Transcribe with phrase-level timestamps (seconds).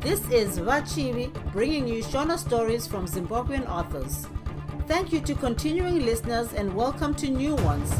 [0.00, 4.26] This is Vachivi bringing you Shona stories from Zimbabwean authors.
[4.88, 7.92] Thank you to continuing listeners and welcome to new ones.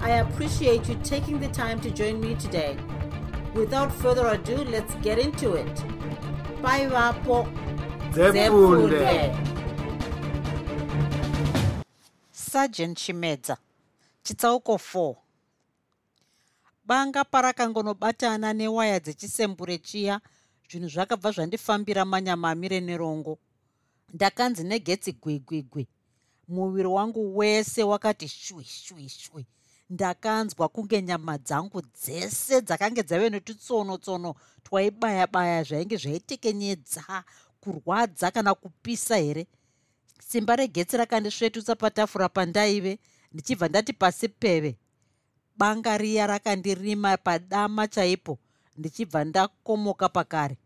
[0.00, 2.76] I appreciate you taking the time to join me today.
[3.54, 5.74] Without further ado, let's get into it.
[6.60, 7.46] Bye, Vapo.
[12.32, 13.56] Sergeant chimedza
[14.24, 15.16] chitsauko 4
[16.84, 20.20] banga parakangonobatana newaya dzechisembure chiya
[20.74, 23.38] zvinhu zvakabva zvandifambira manyamamire nerongo
[24.14, 25.88] ndakanzi negetsi gwigwigwi
[26.48, 29.46] muviri wangu wese wakati shwi shwi shwi
[29.90, 37.24] ndakanzwa kunge nyama dzangu dzese dzakange dzave netutsono tsono twaibaya baya zvainge zvaitekenyedza
[37.60, 39.46] kurwadza kana kupisa here.
[40.28, 42.98] Simba regetsi rakandisvetutsa patafura pandaive
[43.32, 44.76] ndichibva ndati pasi peve.
[45.56, 48.38] Banga riya rakandirima padama chaipo
[48.76, 50.56] ndichibva ndakomoka pakare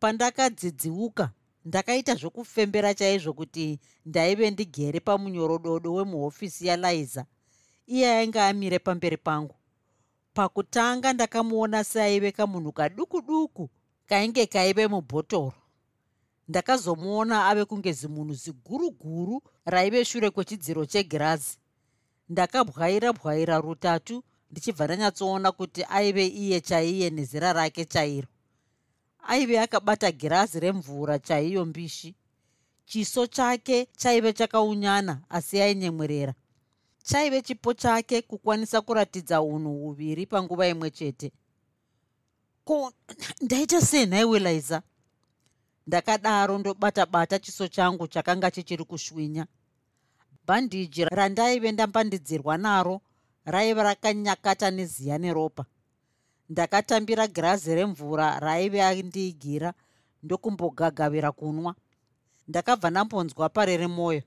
[0.00, 1.30] pandakadzidziuka
[1.64, 7.22] ndakaita zvokufembera chaizvo kuti ndaive ndigere pamunyorododo wemuhofisi yaliza
[7.86, 9.54] iye ainge amire pamberi pangu.
[10.34, 13.70] Pakutanga ndakamuona seaive kamunhu kaduku duku
[14.06, 15.58] kainge kaive mubhotoro.
[16.48, 21.58] Ndakazomuona ave kunge zimunhu ziguru guru raive shure kwechidziro chegirazi.
[22.28, 28.28] Ndakabwaira bwaira rutatu ndichibva ndanyatsoona kuti aive iye chaiye nezera rake chairo
[29.22, 32.14] aive akabata girazi remvura chaiyo mbishi.
[32.86, 36.34] Chiso chake chaive chakaunyana asi ainyemwerera.
[37.02, 41.32] Chaive chipo chake kukwanisa kuratidza unhu huviri panguva imwe chete.
[42.64, 42.92] Ko
[43.40, 44.82] ndaita sei nhaiwe liza
[45.86, 49.46] ndakadaro ndobata-bata chiso changu chakanga chichiri kushwinya
[50.46, 53.00] bhandiji randaive ndambandidzirwa naro
[53.44, 55.64] raiva rakanyakata neziya neropa
[56.50, 59.74] ndakatambira girazi remvura raive andiigira
[60.22, 61.74] ndokumbogagavira kunwa.
[62.48, 64.22] Ndakabva ndambonzwa parere mwoyo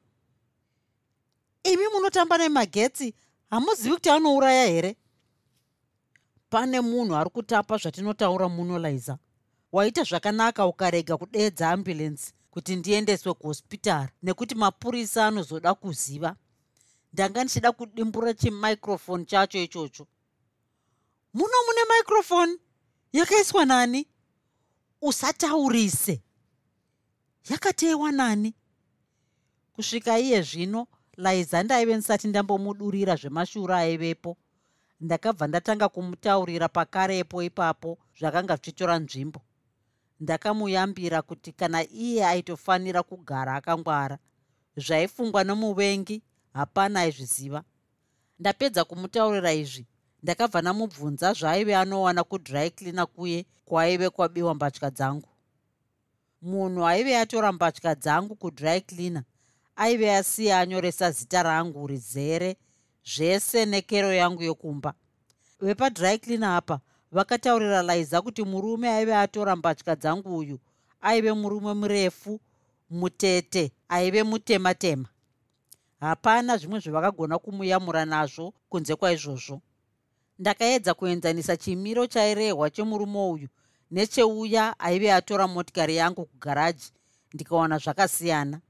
[1.64, 3.14] imi munotamba nemagetsi
[3.50, 4.96] hamuzivi kuti anouraya here?
[6.50, 9.18] Pane munhu ari kutapa zvatinotaura muno liza.
[9.72, 16.36] Waita zvakanaka ukarega kudeedza ambulensi kuti ndiendeswe kuhospitari nekuti mapurisa anozoda kuziva.
[17.14, 20.08] Ndanga ndichida kudimbura chimicrofoni chacho ichocho
[21.34, 22.58] muno mune microfoni
[23.14, 24.08] yakaiswa nani?
[25.02, 26.22] Usataurise
[27.50, 28.56] yakatewa nani?
[29.74, 34.38] Kusvika iye zvino liza ndaive ndisati ndambomudurira zvemashuro aivepo.
[35.02, 39.42] Ndakabva ndatanga kumutaurira pakarepo ipapo zvakanga zvichitora nzvimbo.
[40.20, 44.18] Ndakamuyambira kuti kana iye aitofanira kugara akangwara
[44.78, 46.24] zvaifungwa nomuvengi
[46.54, 47.64] hapana aizviziva.
[48.40, 49.88] Ndapedza kumutaurira izvi
[50.24, 55.30] ndakabva namubvunza zvaaive anowana kudry cleaner kuye kwaive kwabiwa mbatya dzangu.
[56.42, 59.24] Munhu aive atora mbatya dzangu kudry cleaner
[59.76, 62.58] aive asiya anyoresa zita rangu rizere
[63.06, 64.94] zvese nekero yangu yokumba.
[65.62, 66.80] Vepadry cleaner apa
[67.12, 70.60] vakataurira liza kuti murume aive atora mbatya dzangu uyu
[71.02, 72.40] aive murume murefu
[72.90, 75.08] mutete aive mutema-tema.
[76.00, 79.62] Hapana zvimwe zvavakagona kumuyamura nazvo kunze kwaizvozvo
[80.40, 83.48] ndakaedza kuenzanisa chimiro chairehwa chemurume uyu
[83.92, 86.92] necheuya aive atora motikari yangu kugaraji
[87.34, 88.62] ndikaona zvakasiyana.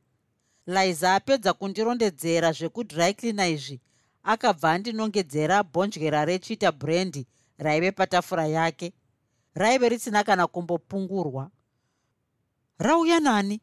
[0.67, 3.81] Liza apedza kundirondedzera zvekudryclina izvi
[4.23, 8.93] akabva andinongedzera bhonjera rechita brendi raive patafura yake.
[9.55, 11.51] Raive risina kana kumbopungurwa.
[12.79, 13.61] Rauya nani?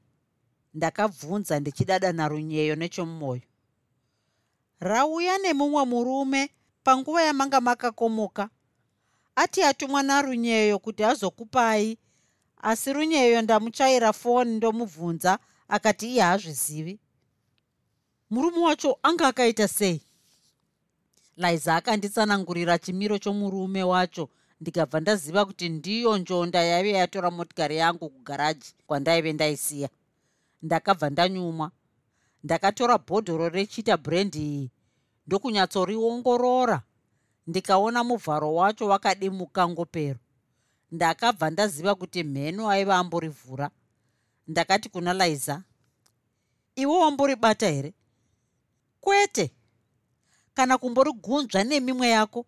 [0.75, 3.43] Ndakabvunza ndichidada narunyeyo nechomumwoyo
[4.81, 6.51] rauya nemumwe murume
[6.85, 8.49] panguva yamanga makakomoka
[9.37, 11.99] ati atumwa narunyeyo kuti azokupai.
[12.63, 15.39] Asi runyeyo ndamuchaira foni ndomubvunza
[15.69, 16.99] akati iye haazvizivi
[18.31, 20.01] murume wacho anga akaita sei?
[21.37, 24.29] Liza akanditsanangurira chimiro chomurume wacho
[24.61, 29.89] ndikabva ndaziva kuti ndiyo njonda yaive yatora motikari yangu kugaraji kwandaive ndaisiya.
[30.63, 31.71] Ndakabva ndanyumwa
[32.45, 34.71] ndakatora bhodhoro rechita brendi iyi
[35.27, 36.83] ndokunyatsoriongorora.
[37.47, 40.19] Ndikaona muvharo wacho wakadimuka ngopero.
[40.91, 43.71] Ndakabva ndaziva kuti mheno aiva amborivhura.
[44.49, 45.63] Ndakati kuna liza
[46.77, 47.95] iwe wamboribata here?
[49.01, 49.51] Kwete.
[50.55, 52.47] Kana kumborigunzva nemimwe yako.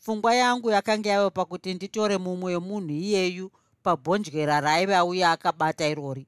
[0.00, 3.50] Pfungwa yangu yakanga yave pakuti nditore mumwe wemunhu iyeyu
[3.82, 6.26] pabhonjera raaive auya akabata irori.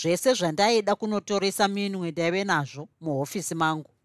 [0.00, 3.95] Zvese zvandaida kunotoresa minwe ndaive nazvo muhofisi mangu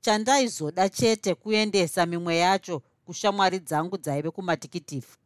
[0.00, 5.18] chandaizoda chete kuendesa mimwe yacho kushamwari dzangu dzaive kumatikitifu.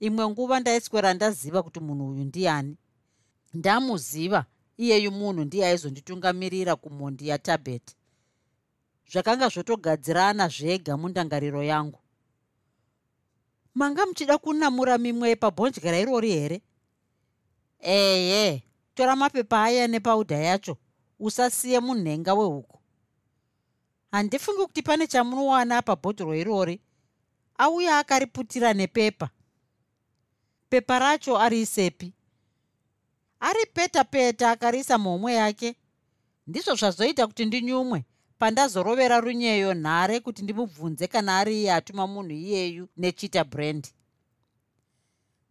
[0.00, 2.76] Imwe nguva ndaiswera ndaziva kuti munhu uyu ndiani.
[3.54, 4.44] Ndamuziva
[4.76, 7.96] iyeyu munhu ndiye aizonditungamirira kumhondi yatabet
[9.10, 11.98] zvakanga zvotogadzirana zvega mundangariro yangu.
[13.74, 16.62] Manga muchida kunamura mimwe pabhonjera irori here?
[17.80, 18.62] Ehe
[18.94, 20.76] tora mapepa aya nepauda yacho
[21.18, 22.81] usasiye munhenga wehuku
[24.12, 26.80] handifungi kuti pane chamunowana pabhodhoro irori.
[27.58, 29.30] Auya akariputira nepepa.
[30.68, 32.12] Pepa racho ari isepi.
[33.40, 35.76] Ari peta peta akariisa muhomwe yake.
[36.46, 38.04] Ndizvo zvazoita kuti ndinyumwe
[38.38, 43.88] pandazorovera runyeyo nhare kuti ndimubvunze kana ari iye atuma munhu iyeyu nechita brand.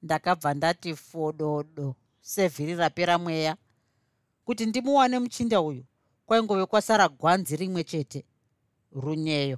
[0.02, 3.58] Ndakabva ndati fododo sevhiri rapera mweya.
[4.46, 5.86] Kuti ndimuwane muchinda uyu
[6.26, 8.26] kwaingove kwasara gwanzi rimwe chete
[8.96, 9.58] runyeyo.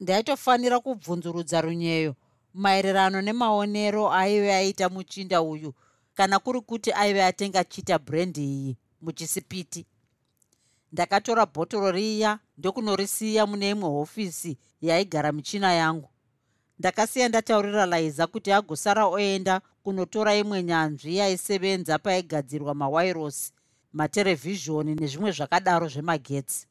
[0.00, 2.14] Ndaitofanira kubvunzurudza runyeyo
[2.54, 5.74] maererano nemaonero aive aita muchinda uyu
[6.14, 9.86] kana kuri kuti aive atenga chita brendi iyi muchisipiti.
[10.92, 16.08] Ndakatora bhotoro riya ndokunorisiya mune imwe hofisi yaigara michina yangu.
[16.78, 23.52] Ndakasiya ndataurira laiza kuti agosara oenda kunotora imwe nyanzvi yaisevenza paigadzirwa mawairosi
[23.92, 26.66] materevhizhoni nezvimwe zvakadaro zvemagetsi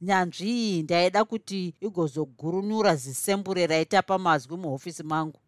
[0.00, 5.40] nyanzvi iyi ndaida kuti igozogurunura zisembure raitapa mazwi muhofisi mangu.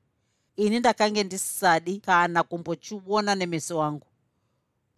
[0.57, 4.07] Ini ndakange ndisadi kana kumbochiona nemeso angu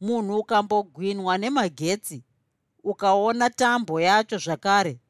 [0.00, 2.22] munhu ukambogwinwa nemagetsi
[2.84, 5.00] ukaona tambo yacho zvakare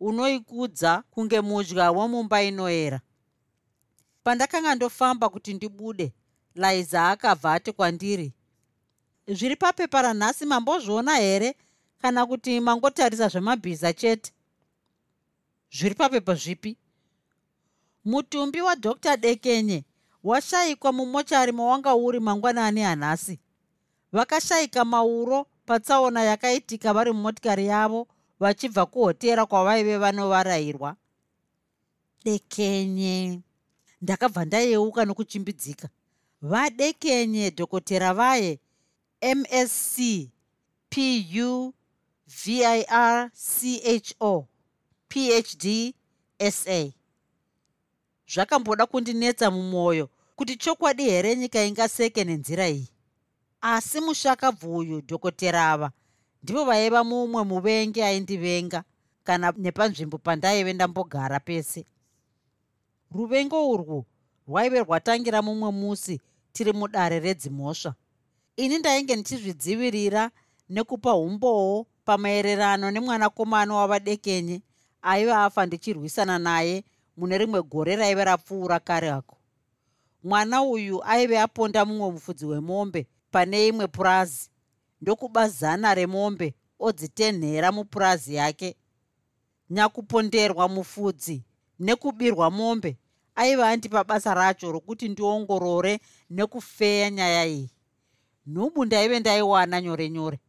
[0.00, 3.00] unoikudza kunge mudya wemumba inoera
[4.24, 6.12] pandakanga ndofamba kuti ndibude
[6.54, 8.32] laiza akabva ati kwandiri
[9.28, 11.56] zviri papepa ranhasi mambozviona here
[12.02, 14.32] kana kuti mangotarisa zvemabhiza chete.
[15.70, 16.76] Zviri papepa zvipi?
[18.04, 19.84] Mutumbi wadr dekenye
[20.24, 23.40] washayikwa mumochari mawanga uri mangwanani hanhasi
[24.12, 28.08] vakashayika mauro patsaona yakaitika vari mumotikari yavo
[28.40, 30.96] vachibva kuhotera kwavaive vanovarayirwa.
[32.24, 33.40] Dekenye
[34.02, 35.88] ndakabva ndayeuka nokuchimbidzika.
[36.42, 38.60] Vadekenye dhokotera vaye
[39.36, 39.96] msc
[40.90, 41.00] pu
[42.26, 43.30] vir
[44.02, 44.46] cho
[45.08, 45.94] phd
[46.50, 46.92] sa
[48.28, 52.88] zvakamboda kundinetsa mumwoyo kuti chokwadi here nyika ingaseke nenzira iyi?
[53.60, 55.92] Asi mushakabvu uyu dhokotera ava
[56.42, 58.84] ndivo vaiva mumwe muvenge aindivenga
[59.24, 61.86] kana nepanzvimbo pandaive ndambogara pese.
[63.10, 64.04] Ruvengo urwu
[64.48, 66.20] rwaive rwatangira mumwe musi
[66.52, 67.94] tiri mudare redzimhosva.
[68.56, 70.30] Ini ndainge ndichizvidzivirira
[70.68, 74.62] nekupa umboo pamaererano nemwanakomana wavadekenye
[75.02, 76.84] aiva afa ndichirwisana naye
[77.16, 79.36] mune rimwe gore raive rapfuura kare ako.
[80.22, 84.50] Mwana uyu aive aponda mumwe mufudzi wemombe pane imwe purazi.
[85.00, 88.76] Ndokuba zana remombe odzitenhera mupurazi yake.
[89.70, 91.44] Nyakuponderwa mufudzi
[91.78, 92.98] nekubirwa mombe
[93.34, 96.00] aiva andipa basa racho rokuti ndiongorore
[96.30, 97.70] nekufeya nyaya iyi.
[98.46, 100.40] Nhubu ndaive ndaiwana nyore nyore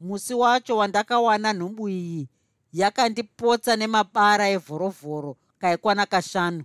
[0.00, 2.28] musi wacho wandakawana nhumbu iyi
[2.72, 6.64] yakandipotsa nemabara evhorovhoro kaikwana kashanu.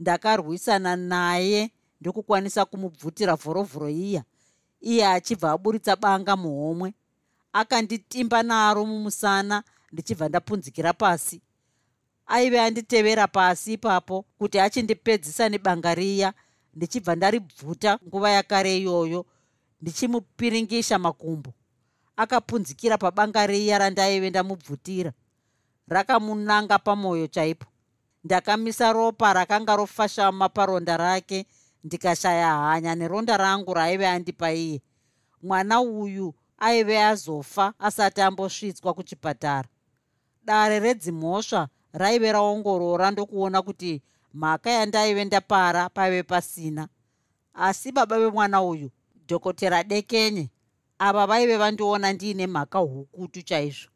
[0.00, 1.70] Ndakarwisana naye
[2.00, 4.24] ndokukwanisa kumubvutira vhorovhoro iya.
[4.80, 6.94] Iye achibva aburitsa banga muhomwe.
[7.52, 11.40] Akanditimba naro mumusana ndichibva ndapunzikira pasi.
[12.26, 16.32] Aive anditevera pasi ipapo kuti achindipedzisa nebanga riya
[16.74, 19.26] ndichibva ndaribvuta nguva yakare iyoyo
[19.82, 21.52] ndichimupiringisha makumbo
[22.16, 25.12] akapunzikira pabanga riya randaive ndamubvutira
[25.88, 27.66] rakamunanga pamwoyo chaipo.
[28.24, 31.46] Ndakamisa ropa rakanga rofashama paronda rake
[31.84, 34.82] ndikashaya hanya neronda rangu raaive andipa iye.
[35.42, 39.68] Mwana uyu aive azofa asati ambosvitswa kuchipatara.
[40.44, 44.02] Dare redzimhosva raive raongorora ndokuona kuti
[44.34, 46.88] mhaka yandaive ndapara paive pasina.
[47.54, 48.90] Asi baba vemwana uyu
[49.28, 50.50] dhokotera dekenye
[50.98, 53.90] ava vaive vandiona ndiine mhaka hukutu chaizvo.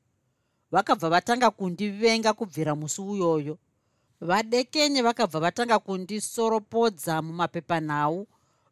[0.71, 3.59] Vakabva vatanga kundivenga kubvira musi uyoyo.
[4.21, 8.27] Vadekenye vakabva vatanga kundisoropodza mumapepanhau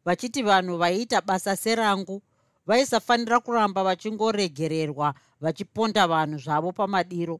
[0.05, 2.21] vachiti vanhu vaiita basa serangu
[2.67, 7.39] vaisafanira kuramba vachingoregererwa vachiponda vanhu zvavo pamadiro.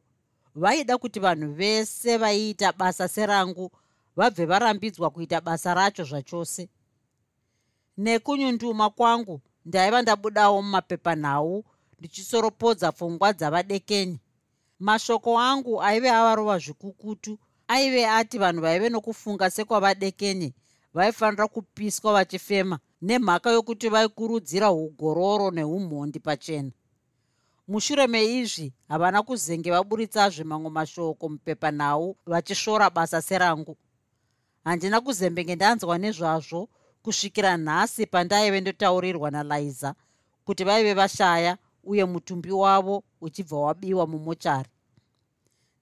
[0.55, 3.71] Vaida kuti vanhu vese vaiita basa serangu
[4.15, 6.69] vabve varambidzwa kuita basa racho zvachose.
[7.97, 11.65] Nekunyunduma kwangu ndaiva ndabudawo mumapepanhau
[11.99, 14.17] ndichisoropodza pfungwa dzavadekenyi
[14.79, 17.33] mashoko angu aive avarova zvikukutu
[17.67, 20.49] aive ati vanhu vaive nokufunga sekwavadekenye
[20.95, 26.71] vaifanira kupiswa vachifema nemhaka yokuti vaikurudzira ugororo neumhondi pachena.
[27.67, 33.77] Mushure meizvi havana kuzenge vaburitsazve mamwe mashoko mupepanhau vachisvora basa serangu.
[34.63, 36.69] Handina kuzembenge ndanzwa nezvazvo
[37.01, 39.95] kusvikira nhasi pandaive ndotaurirwa nalaiza
[40.45, 44.69] kuti vaive vashaya uye mutumbi wavo uchibva wabiwa mumochari.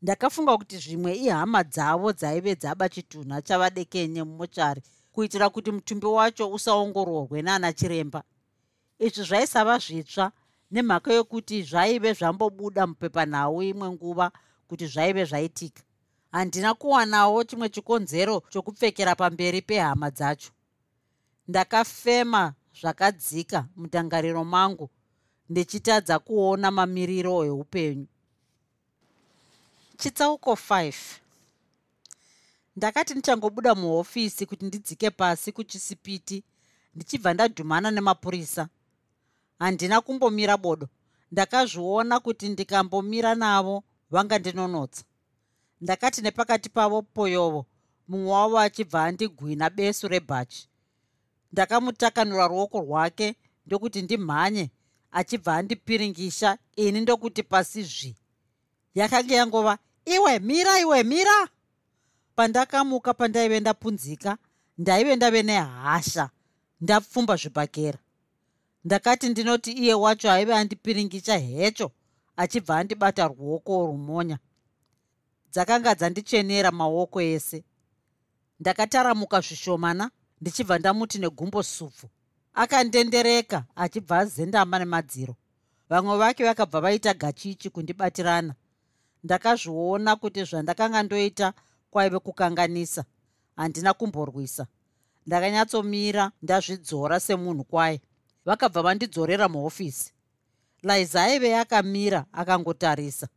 [0.01, 4.81] Ndakafunga kuti zvimwe ihama dzavo dzaive dzaba chitunha chavadekenye mumochari
[5.11, 8.23] kuitira kuti mutumbi wacho usaongororwe naana chiremba.
[8.99, 10.31] Izvi zvaisava zvitsva
[10.71, 14.31] nemhaka yokuti zvaive zvambobuda mupepanhau imwe nguva
[14.67, 15.83] kuti zvaive zvaitika.
[16.31, 20.51] Handina kuwanawo chimwe chikonzero chokupfekera pamberi pehama dzacho
[21.47, 24.89] ndakafema zvakadzika mutangariro mangu
[25.49, 28.07] ndichitadza kuona mamiriro eupenyu.
[29.97, 30.93] Chitsauko 5
[32.75, 36.43] ndakati ndichangobuda muhofisi kuti ndidzike pasi kuchisipiti
[36.95, 38.69] ndichibva ndadhumana nemapurisa.
[39.59, 40.87] Handina kumbomira bodo.
[41.31, 45.03] Ndakazviona kuti ndikambomira navo vanga ndinonotsa.
[45.81, 47.65] Ndakati nepakati pavo poyovo
[48.07, 50.69] mumwe wavo achibva andigwina besu rebhachi
[51.51, 53.35] ndakamutakanura ruoko rwake
[53.65, 54.71] ndokuti ndimhanye
[55.11, 56.57] achibva andipiringisha.
[56.75, 58.15] Ini ndokuti pasi zvi.
[58.95, 61.47] Yakanga yangova iwe mira iwe mira!
[62.35, 64.37] Pandakamuka pandaive ndapunzika
[64.77, 66.29] ndaive ndave nehasha
[66.81, 67.99] ndapfumba zvibhakera.
[68.83, 71.91] Ndakati ndinoti iye wacho aive andipiringisha hecho
[72.37, 74.37] achibva andibata ruoko rumonya.
[75.51, 77.63] Dzakanga dzandichenera maoko ese.
[78.59, 80.11] Ndakataramuka zvishomana
[80.41, 82.09] ndichibva ndamuti negumbo supfu.
[82.53, 85.35] Akandendereka achibva azendama nemadziro
[85.89, 88.53] vamwe vake vakabva vaita gachichi kundibatirana.
[89.23, 91.53] Ndakazviona kuti zvandakanga ndoita
[91.91, 93.03] kwaive kukanganisa.
[93.55, 94.67] Handina kumborwisa.
[95.25, 98.01] Ndakanyatsomira ndazvidzora semunhu kwaye.
[98.45, 100.13] Vakabva vandidzorera muhofisi.
[100.83, 103.27] Laiza aive yakamira akangotarisa.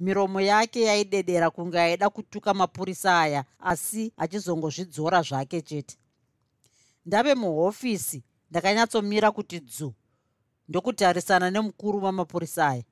[0.00, 5.96] Miromo yake yaidedera kunge aida kutuka mapurisa aya asi achizongozvidzora zvake chete
[7.08, 9.94] ndave muhofisi ndakanyatsomira kuti dzu
[10.68, 12.84] ndokutarisana nemukuru wamapurisa aya.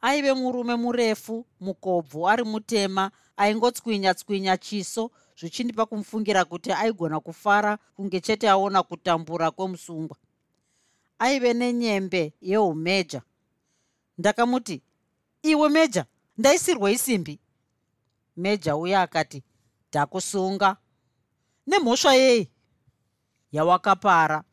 [0.00, 8.20] Aive murume murefu mukobvu ari mutema aingotswinya tswinya chiso zvichindipa kumufungira kuti aigona kufara kunge
[8.20, 10.16] chete aona kutambura kwemusungwa.
[11.18, 13.22] Aive nenyembe yeumeja
[14.18, 14.82] ndakamuti
[15.42, 16.04] iwe meja
[16.38, 17.40] ndaisirwe isimbi.
[18.36, 19.42] Meja uye akati
[19.90, 20.76] takusunga
[21.66, 22.51] nemhosva yei
[23.52, 24.44] yawakapara.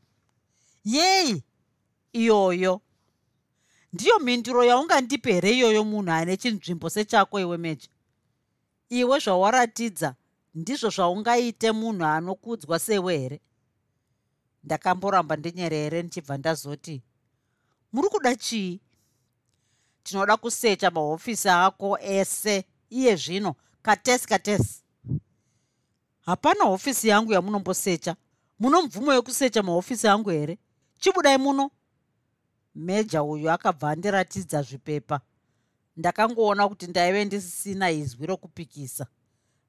[0.84, 1.44] Yei
[2.13, 2.82] iyoyo.
[3.94, 7.88] Ndiyo mhinduro yaungandipe here iyoyo munhu ane chinzvimbo sechako iwe meja
[8.89, 10.15] iwe zvawaratidza
[10.56, 13.41] ndizvo zvaungaite munhu anokudzwa sewe here?
[14.63, 17.01] Ndakamboramba ndinyerere ndichibva ndazoti
[17.91, 18.79] muri kuda chii?
[20.03, 24.84] Tinoda kusecha mahofisi ako ese iye zvino katesi katesi
[26.25, 28.15] hapana hofisi yangu yamunombosecha
[28.60, 30.58] muno mvumo yekusecha mahofisi angu here?
[31.00, 31.72] Chibudai muno?
[32.75, 35.22] Meja uyu akabva andiratidza zvipepa.
[35.98, 39.06] Ndakangoona kuti ndaive ndisisina izwi rokupikisa.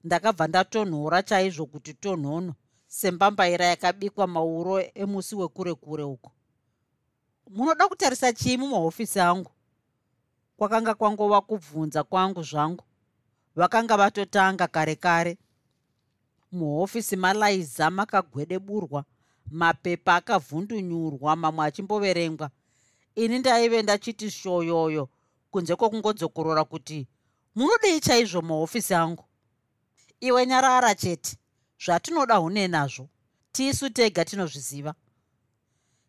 [0.04, 2.54] Ndakabva ndatonhora chaizvo kuti tonhono
[2.86, 6.32] sembambaira yakabikwa mauro emusi wekure kure uko.
[7.50, 9.50] Munoda kutarisa chii mumahofisi angu?
[10.56, 12.84] Kwakanga kwangova kubvunza kwangu zvangu.
[13.56, 15.38] Vakanga vatotanga kare kare
[16.52, 19.04] muhofisi malaiza makagwedeburwa
[19.50, 22.50] mapepa akavhundunyurwa mamwe achimboverengwa.
[23.14, 25.08] Ini ndaive ndachiti shoyoyo
[25.50, 27.08] kunze kwokungodzokorora kuti
[27.54, 29.24] munodei chaizvo muhofisi angu?
[30.20, 31.36] Iwe nyarara chete
[31.84, 33.08] zvatinoda hune nazvo.
[33.52, 34.94] Tisu tega tinozviziva.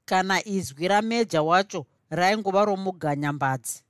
[0.06, 3.84] Kana izwi rameja wacho raingova romuganyambadzi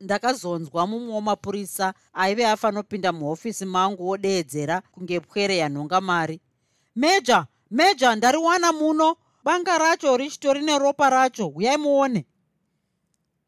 [0.00, 6.40] ndakazonzwa mumwe wamapurisa aive afanopinda muhofisi mangu wodeedzera kunge pwere yanhonga mari.
[6.96, 9.16] Meja meja ndariwana muno.
[9.44, 12.26] Banga racho richitori neropa racho uyai muone.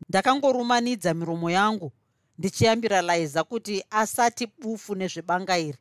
[0.09, 1.93] Ndakangorumanidza miromo yangu
[2.39, 5.79] ndichiyambira laiza kuti asati bufu nezvebanga iri.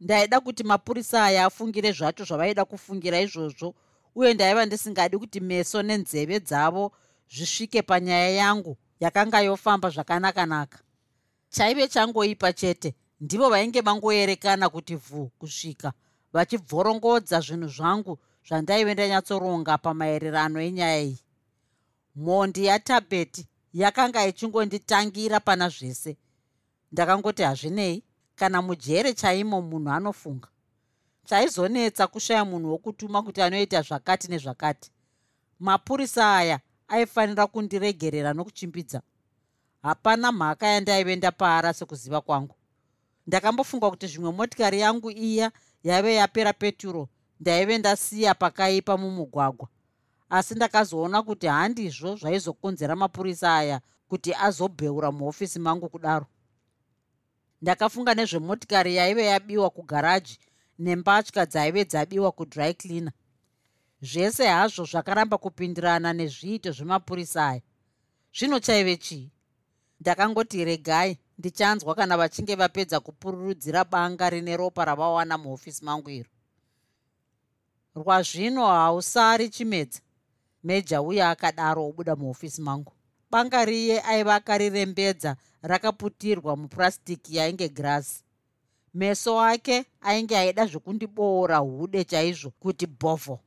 [0.00, 3.74] Ndaida kuti mapurisa aya afungire zvacho zvavaida kufungira izvozvo
[4.14, 6.92] uye ndaiva ndisingadi kuti meso nenzeve dzavo
[7.30, 10.78] zvisvike panyaya yangu yakanga yofamba zvakanaka-naka.
[11.50, 15.92] Chaive changoipa chete ndivo vainge vangoerekana kuti vhu kusvika
[16.32, 21.18] vachibvorongodza zvinhu zvangu zvandaive ndanyatsoronga pamaererano enyaya iyi.
[22.16, 26.16] Mhondi yatabheti yakanga ichingonditangira pana zvese.
[26.92, 30.48] Ndakangoti hazvinei kana mujere chaimo munhu anofunga.
[31.24, 34.90] Chaizonetsa kushaya munhu wokutuma kuti anoita zvakati nezvakati.
[35.60, 39.02] Mapurisa aya aifanira kundiregerera nokuchimbidza.
[39.82, 42.54] Hapana mhaka yandaive ndapaara sekuziva kwangu.
[43.26, 45.52] Ndakambofunga kuti zvimwe motikari yangu iya
[45.84, 47.08] yaive yapera peturo
[47.40, 49.68] ndaive ndasiya pakaipa mumugwagwa.
[50.30, 56.26] Asi ndakazoona kuti handizvo zvaizokonzera mapurisa aya kuti azobheura muhofisi mangu kudaro.
[57.62, 60.38] Ndakafunga nezvemotikari yaive yabiwa kugaraji
[60.78, 63.12] nembatya dzaive dzabiwa kudry cleaner
[64.04, 67.62] zvese hazvo zvakaramba kupindirana nezviito zvemapurisa aya.
[68.36, 69.30] Zvino chaive chii?
[70.00, 76.30] Ndakangoti regai ndichanzwa kana vachinge vapedza kupururudzira banga rine ropa ravawana muhofisi mangu iro.
[77.94, 80.00] Rwazvino hausari chimedza.
[80.64, 82.92] Meja uye akadaro obuda muhofisi mangu.
[83.30, 88.24] Banga riye aiva akarirembedza rakaputirwa mupurasitiki yainge grasi
[88.94, 93.40] meso ake ainge aida zvekundiboora hude chaizvo kuti bhovho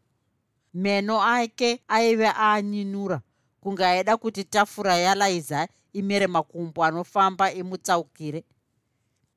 [0.73, 3.21] meno ake aive anyinura.
[3.61, 8.43] Kunge aida kuti tafura yalaiza imere makumbo anofamba imutsaukire.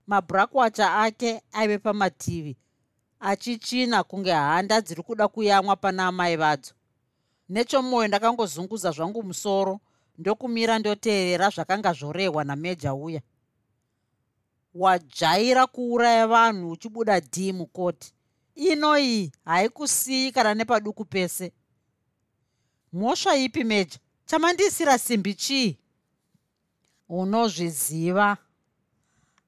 [0.06, 2.56] Mabhrakwacha ake aive pamativi
[3.20, 6.72] achichina kunge handa dziri kuda kuyamwa pana amai vadzo.
[7.48, 9.80] Nechomwoyo ndakangozunguza zvangu musoro
[10.18, 13.20] ndokumira ndoteerera zvakanga zvorehwa nameja uya.
[14.74, 18.14] Wajaira kuuraya vanhu uchibuda dhii mukoti
[18.54, 21.52] ino iyi haikusiyi kana nepaduku pese.
[22.92, 23.98] Mhosva ipi meja?
[24.26, 25.78] Chamandisira simbi chii?
[27.08, 28.36] Unozviziva?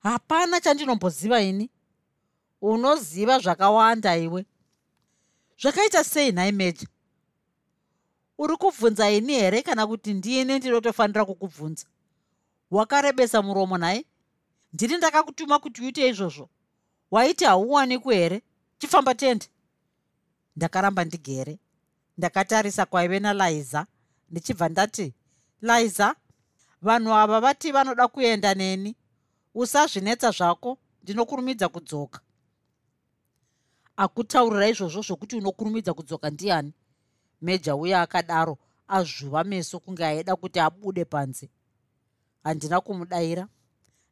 [0.02, 1.71] Hapana chandinomboziva ini.
[2.61, 4.47] Unoziva zvakawanda iwe.
[5.59, 6.87] Zvakaita sei nhai meja?
[8.38, 11.87] Uri kubvunza ini here kana kuti ndini ndinotofanira kukubvunza?
[12.71, 14.06] Wakarebesa muromo nhai?
[14.73, 16.49] Ndini ndakakutuma kuti uite izvozvo?
[17.10, 18.43] Waiti hauwanikwi here
[18.82, 19.47] chifamba tende.
[20.56, 21.58] Ndakaramba ndigere.
[22.18, 23.86] Ndakatarisa kwaive naliza
[24.30, 25.14] ndichibva ndati
[25.60, 26.16] liza
[26.82, 28.97] vanhu ava vati vanoda kuenda neni?
[29.54, 32.21] Usazvinetsa zvako ndinokurumidza kudzoka.
[33.97, 36.73] Akutaurira izvozvo zvokuti unokurumidza kudzoka ndiani?
[37.42, 41.50] Meja uye akadaro azvuva meso kunge aida kuti abude panze.
[42.45, 43.49] Handina kumudayira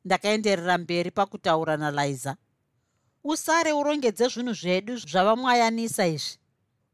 [0.04, 2.36] ndakaenderera mberi pakutaura naliza
[3.24, 6.38] usare urongedze zvinhu zvedu zvavamwayanisa izvi.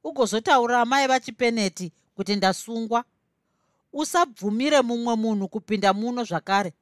[0.05, 3.05] Ugozotaurira amai vachipeneti kuti ndasungwa.
[3.93, 6.73] Usabvumire mumwe munhu kupinda muno zvakare.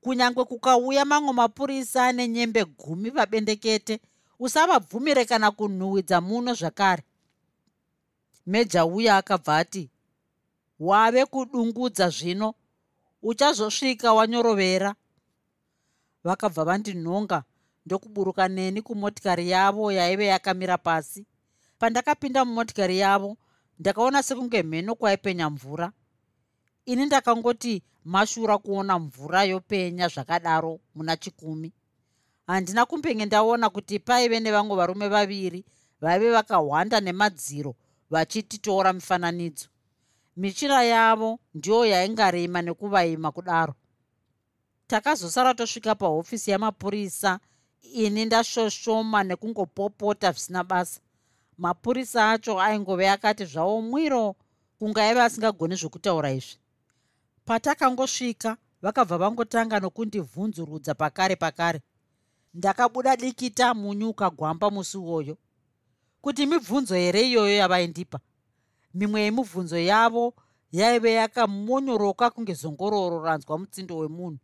[0.00, 4.00] Kunyange kukauya mamwe mapurisa nenyembe gumi pabendekete
[4.38, 7.02] usavabvumire kana kunhuhwidza muno zvakare.
[8.46, 9.90] Meja uya akabva ati
[10.80, 12.54] wave kudungudza zvino
[13.22, 14.94] uchazosvika wanyorovera.
[16.24, 17.44] Vakabva vandinhonga
[17.86, 21.26] ndokuburuka neni kumotikari yavo yaive yakamira pasi.
[21.78, 23.36] Pandakapinda mumotikari yavo
[23.78, 25.92] ndakaona sekunge mheno kwaipenya mvura.
[26.86, 31.72] Ini ndakangoti mashura kuona mvura yopenya zvakadaro muna chikumi.
[32.46, 35.64] Handina kumbenge ndaona kuti paive nevamwe varume vaviri
[36.00, 37.74] vaive vakahwanda nemadziro
[38.10, 39.68] vachititora mifananidzo.
[40.36, 43.74] Michina yavo ndiyo yaingarima nekuvaima kudaro.
[44.86, 47.40] Takazosara tosvika pahofisi yamapurisa
[47.92, 51.00] ini ndashoshoma nekungopopota zvisina basa.
[51.58, 54.34] Mapurisa acho aingove akati zvavo mwiro
[54.78, 56.56] kunge aive asingagoni zvokutaura izvi.
[57.44, 61.80] Patakangosvika vakabva vangotanga nokundivhunzurudza pakare pakare.
[62.54, 65.36] Ndakabuda dikita munyu ukagwamba musi uwoyo.
[66.20, 68.20] Kuti mibvunzo here iyoyo yavaindipa?
[68.94, 70.34] Mimwe yemibvunzo yavo
[70.72, 74.38] yaive yakamonyoroka kunge zongororo ranzwa mutsindo wemunhu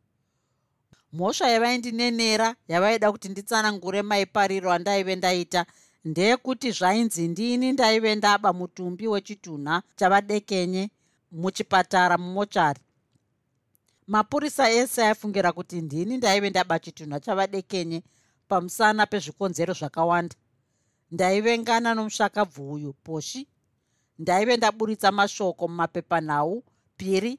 [1.13, 5.67] mhosva yavaindinenera yavaida kuti nditsanangure maipariro andaive ndaita
[6.05, 10.91] ndeyekuti zvainzi ndini ndaive ndaba mutumbi wechitunha chavadekenye
[11.33, 12.81] muchipatara mumochari
[14.07, 18.03] mapurisa ese aifungira kuti ndini ndaive ndaba chitunha chavadekenye
[18.49, 20.37] pamusana pezvikonzero zvakawanda.
[21.11, 23.49] Ndaivengana nomusvakabvu uyu poshi.
[24.19, 26.65] Ndaive ndaburitsa mashoko mumapepanhau
[26.97, 27.39] piri.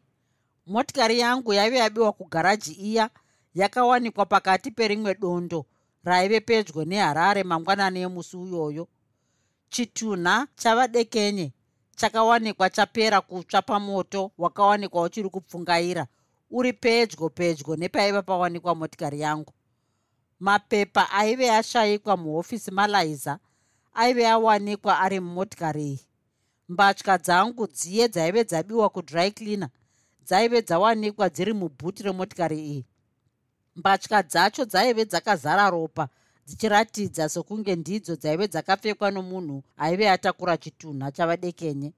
[0.68, 3.10] Motikari yangu yaive yabiwa kugaraji iya
[3.54, 5.66] yakawanikwa pakati perimwe dondo
[6.04, 8.88] raive pedyo neharare mangwanani emusi uyoyo.
[9.70, 11.54] Chitunha chavadekenye
[11.96, 16.08] chakawanikwa chapera kutsva pamoto wakawanikwa uchiri kupfungaira
[16.52, 19.54] uri pedyo pedyo nepaiva pawanikwa motikari yangu.
[20.40, 23.40] Mapepa aive ashayikwa muhofisi malaiza
[23.94, 26.00] aive awanikwa ari mumotikari iyi.
[26.70, 29.70] Mbatya dzangu dziye dzaive dzabiwa kudry cleaner
[30.26, 32.86] dzaive dzawanikwa dziri mubhuti remotikari iyi
[33.76, 36.10] mbatya dzacho dzaive dzakazara ropa
[36.48, 41.94] dzichiratidza sokunge ndidzo dzaive dzakapfekwa nomunhu aive atakura chitunha chavadekenye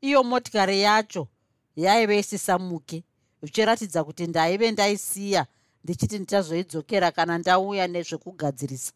[0.00, 1.28] iyo motikari yacho
[1.76, 3.04] yaive isisamuke
[3.42, 5.46] zvichiratidza kuti ndaive ndaisiya
[5.84, 8.92] ndichiti ndichazoidzokera kana ndauya nezvekugadzirisa.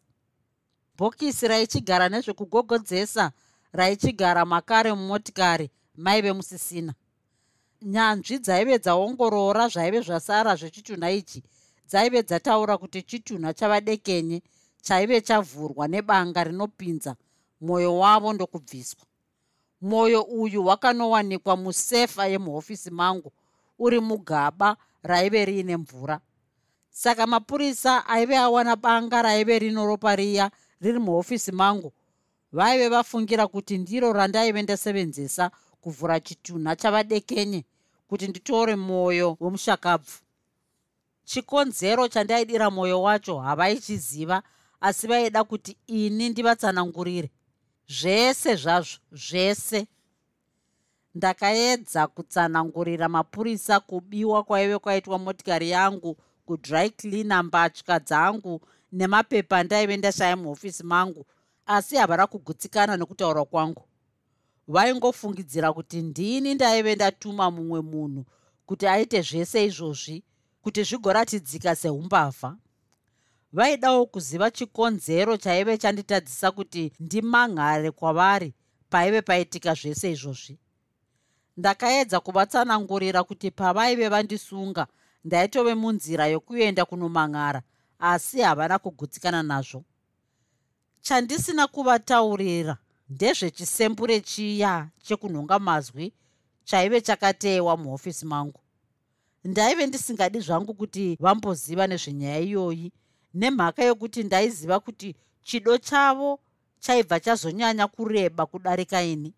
[0.97, 3.31] Bhokisi raichigara nezvekugogodzesa
[3.73, 6.93] raichigara makare mumotikari maive musisina.
[7.81, 11.43] Nyanzvi dzaive dzaongorora zvaive zvasara zvechitunha ichi
[11.91, 14.41] dzaive dzataura kuti chitunha chavadekenye
[14.81, 17.15] chaive chavhurwa nebanga rinopinza
[17.61, 19.05] mwoyo wavo ndokubviswa.
[19.81, 23.31] Mwoyo uyu wakanowanikwa musefa yemuhofisi mangu
[23.79, 26.19] uri mugaba raive riine mvura.
[26.89, 30.51] Saka mapurisa aive awana banga raive rino ropa riya
[30.81, 31.91] riri muhofisi mangu
[32.51, 35.51] vaive vafungira kuti ndiro randaive ndasevenzesa
[35.81, 37.65] kuvhura chitunha chavadekenye
[38.07, 40.11] kuti nditore mwoyo wemushakabvu
[41.23, 44.43] chikonzero chandaidira mwoyo wacho havaichiziva
[44.81, 47.31] asi vaida kuti ini ndivatsanangurire.
[47.87, 49.87] Zvese zvazvo zvese.
[51.15, 60.35] Ndakaedza kutsanangurira mapurisa kubiwa kwaive kwaitwa motikari yangu kudry cleaner mbatya dzangu nemapepa andaive ndashaya
[60.35, 61.25] muhofisi mangu
[61.65, 63.83] asi havana kugutsikana nekutaura kwangu.
[64.67, 68.25] Vaingofungidzira kuti ndini ndaive ndatuma mumwe munhu
[68.65, 70.23] kuti aite zvese izvozvi
[70.61, 72.57] kuti zvigoratidzika seumbavha.
[73.53, 78.53] Vaidawo kuziva chikonzero chaive chanditadzisa kuti ndimanhare kwavari
[78.89, 80.59] paive paitika zvese izvozvi.
[81.57, 84.87] Ndakaedza kuvatsanangurira kuti pavaive vandisunga
[85.23, 87.61] ndaitove munzira yokuenda kunomanhara
[87.99, 89.83] asi havana kugutsikana nazvo.
[91.01, 92.77] Chandisina kuvataurira
[93.09, 96.13] ndezvechisembure chiya chekunhonga mazwi
[96.63, 98.60] chaive chakateewa muhofisi mangu
[99.43, 102.91] ndaive ndisingadi zvangu kuti vamboziva nezvenyaya iyoyi
[103.33, 106.39] nemhaka yokuti ndaiziva kuti chido chavo
[106.79, 109.33] chaibva chazonyanya kureba kudarika ini.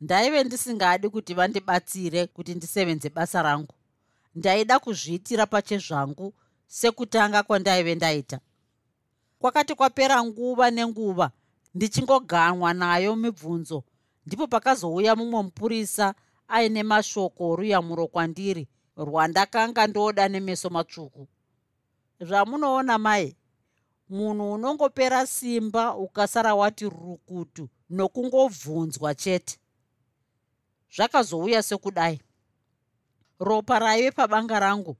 [0.00, 3.74] Ndaive ndisingadi kuti vandibatsire kuti ndisevenze basa rangu.
[4.34, 6.34] Ndaida kuzviitira pachezvangu
[6.66, 8.40] sekutanga kwandaive ndaita.
[9.38, 11.30] Kwakati kwapera nguva nenguva
[11.74, 13.84] ndichingoganwa nayo mibvunzo
[14.26, 16.14] ndipo pakazouya mumwe mupurisa
[16.48, 21.28] aine mashoko oruyamuro kwandiri rwandakanga ndoda nemeso matsvuku.
[22.20, 23.36] Zvamunoona mai
[24.08, 29.58] munhu unongopera simba ukasara wati rukutu nokungobvunzwa chete.
[30.96, 32.20] Zvakazouya sekudai.
[33.40, 34.96] Ropa raive pabanga rangu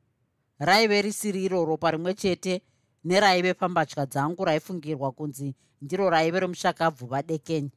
[0.59, 2.63] raive risiriro ropa rimwe chete
[3.05, 7.71] neraive pambatya dzangu raifungirwa kunzi ndiro raive romushakabvu vadekenyi.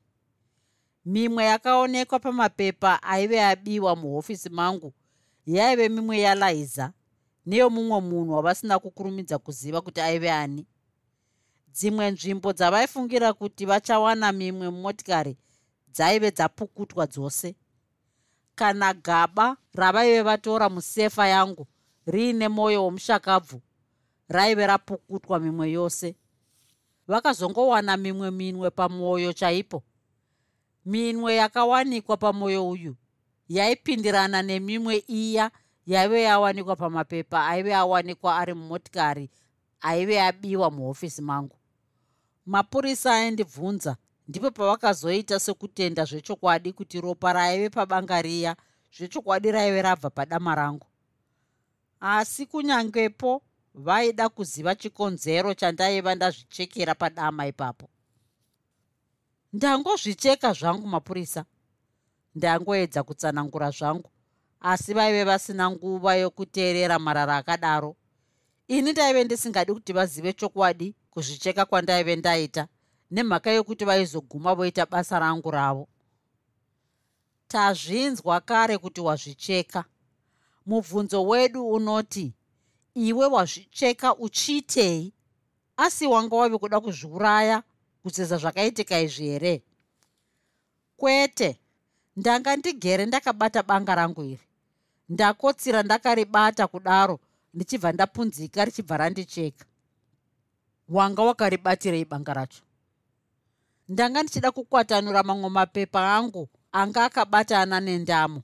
[1.06, 4.94] Mimwe yakaonekwa pamapepa aive abiwa muhofisi mangu
[5.48, 6.94] yaive mimwe yalaiza.
[7.46, 10.68] Neyo mumwe munhu wavasina kukurumidza kuziva kuti aive ani.
[11.72, 15.38] Dzimwe nzvimbo dzavaifungira kuti vachawana mimwe motikari
[15.88, 17.56] dzaive dzapukutwa dzose.
[18.56, 21.68] Kana gaba ravaive vatora musefa yangu
[22.06, 23.62] riine mwoyo womushakabvu
[24.28, 26.16] raive rapukutwa mimwe yose.
[27.08, 29.84] Vakazongowana mimwe minwe pamwoyo chaipo.
[30.86, 32.96] Minwe yakawanikwa pamwoyo uyu
[33.50, 35.52] yaipindirana nemimwe iya
[35.86, 39.30] yaive yawanikwa pamapepa aive awanikwa ari mumotikari
[39.82, 41.56] aive abiwa muhofisi mangu.
[42.46, 48.56] Mapurisa aindibvunza ndipo pavakazoita sekutenda zvechokwadi kuti ropa raive pabanga riya
[48.98, 50.88] zvechokwadi raive rabva padama rangu.
[52.00, 53.42] Asi kunyangepo
[53.74, 57.90] vaida kuziva chikonzero chandaiva ndazvichekera padama ipapo.
[59.54, 61.46] Ndangozvicheka zvangu mapurisa
[62.38, 64.10] ndangoedza kutsanangura zvangu
[64.60, 67.96] asi vaive vasina nguva yokuteerera marara akadaro.
[68.68, 72.68] Ini ndaive ndisingadi kuti vazive chokwadi kuzvicheka kwandaive ndaita
[73.12, 75.88] nemhaka yokuti vaizoguma voita basa rangu ravo.
[77.48, 79.86] Tazvinzwa kare kuti wazvicheka.
[80.66, 82.34] Mubvunzo wedu unoti
[82.94, 85.14] iwe wazvicheka uchiitei
[85.78, 87.64] asi wanga wave kuda kuzviuraya
[88.04, 89.64] kuseza zvakaitika izvi here?
[90.98, 91.60] Kwete
[92.18, 94.46] ndanga ndigere ndakabata banga rangu iri.
[95.10, 97.20] Ndakotsira ndakaribata kudaro
[97.54, 99.66] ndichibva ndapunzika richibva randicheka.
[100.90, 102.62] Wanga wakaribatirei banga racho?
[103.90, 108.42] Ndanga ndichida kukwatanura mamwe mapepa angu anga akabatana nendamo.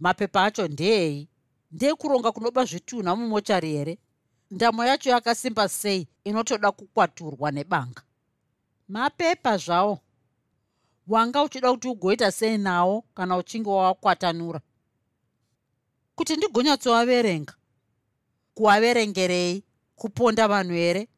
[0.00, 1.28] Mapepa acho ndeei.
[1.72, 3.98] Ndekuronga kunoba zvitunha mumochari here
[4.50, 8.02] ndamo yacho yakasimba sei inotoda kukwaturwa nebanga?
[8.88, 9.98] Mapepa zvawo
[11.06, 14.60] wanga uchida kuti ugoita sei nawo kana uchinge wawakwatanura
[16.14, 17.54] kuti ndigonyatsoaverenga
[18.54, 19.64] kuaverengerei
[19.96, 21.08] kuponda vanhu here?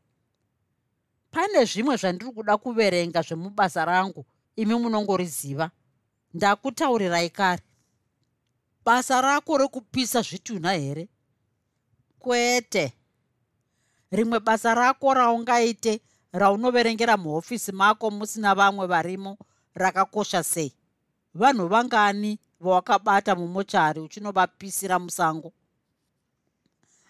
[1.31, 4.25] Pane zvimwe zvandiri kuda kuverenga zvemubasa rangu
[4.57, 5.71] imi munongoriziva.
[6.35, 7.63] Ndakutaurirai kare.
[8.85, 11.09] Basa rako rekupisa zvitunha here?
[12.19, 12.93] Kwete.
[14.11, 16.01] Rimwe basa rako raungaite
[16.33, 19.39] raunoverengera muhofisi mako musina vamwe varimo
[19.79, 20.73] rakakosha sei?
[21.35, 25.53] Vanhu vangani vawakabata mumochari uchinovapisira musango?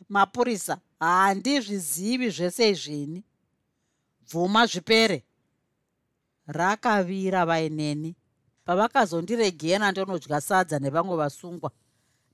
[0.09, 3.25] Mapurisa handizvizivi zvese izvini.
[4.31, 5.25] Bvuma zvipere.
[6.47, 8.17] Rakavira vaineni.
[8.65, 11.71] Pavakazondiregera ndonodya sadza nevamwe vasungwa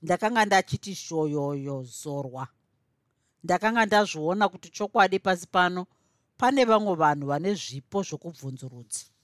[0.01, 2.47] ndakanga ndachiti shoyoyo zorwa.
[3.43, 5.87] Ndakanga ndazviona kuti chokwadi pasi pano
[6.37, 9.14] pane vamwe vanhu vane zvipo zvokubvunzurudzi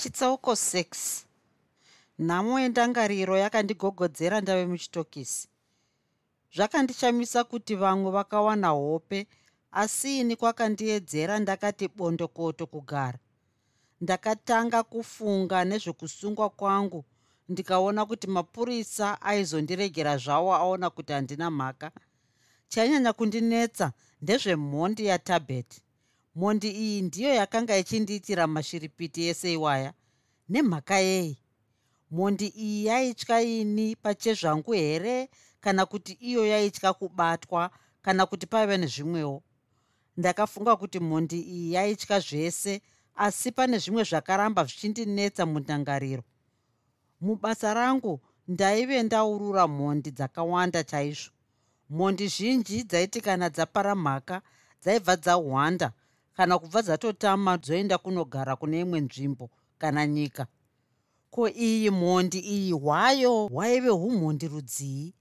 [0.00, 1.24] chitsauko 6
[2.18, 5.48] nhamo yendangariro yakandigogodzera ndave muchitokisi.
[6.54, 9.26] Zvakandishamisa kuti vamwe vakawana hope
[9.72, 13.18] asi ini kwakandiedzera ndakati bondokoto kugara.
[14.00, 17.04] Ndakatanga kufunga nezvekusungwa kwangu
[17.48, 21.90] ndikaona kuti mapurisa aizondiregera zvavo aona kuti handina mhaka.
[22.68, 25.70] Chainyanya kundinetsa ndezvemhondi yatabet
[26.34, 29.92] mhondi iyi ndiyo yakanga ichindiitira mashiripiti ese iwaya.
[30.48, 31.38] Nemhaka yei
[32.10, 35.28] mhondi iyi yaitya ini pachezvangu here
[35.60, 37.70] kana kuti iyo yaitya kubatwa
[38.02, 39.42] kana kuti paive nezvimwewo?
[40.16, 42.82] Ndakafunga kuti mhondi iyi yaitya zvese
[43.14, 46.24] asi pane zvimwe zvakaramba zvichindinetsa mundangariro.
[47.20, 51.30] Mubasa rangu ndaive ndaurura mhondi dzakawanda chaizvo.
[51.90, 54.42] Mhondi zhinji dzaiti kana dzapara mhaka
[54.82, 55.92] dzaibva dzahwanda
[56.40, 60.46] kana kubva dzatotama dzoenda kunogara kune imwe nzvimbo kana nyika.
[61.30, 65.14] Ko iyi mhondi iyi hwayo hwaive umhondi rudzii?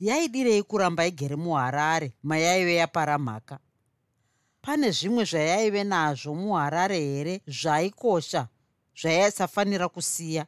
[0.00, 3.58] Yaidirei kuramba igere muharare mayaive yapara mhaka
[4.62, 8.48] pane zvimwe zvayaive nazvo muharare here zvaikosha
[9.00, 10.46] zvayaisafanira kusiya?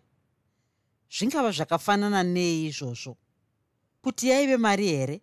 [1.12, 3.16] Zvingava zvakafanana nei izvozvo
[4.02, 5.20] kuti yaive mari here?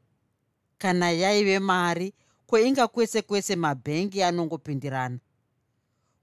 [0.78, 2.14] Kana yaive mari
[2.56, 5.20] kweinga kwese kwese mabhengi anongopindirana.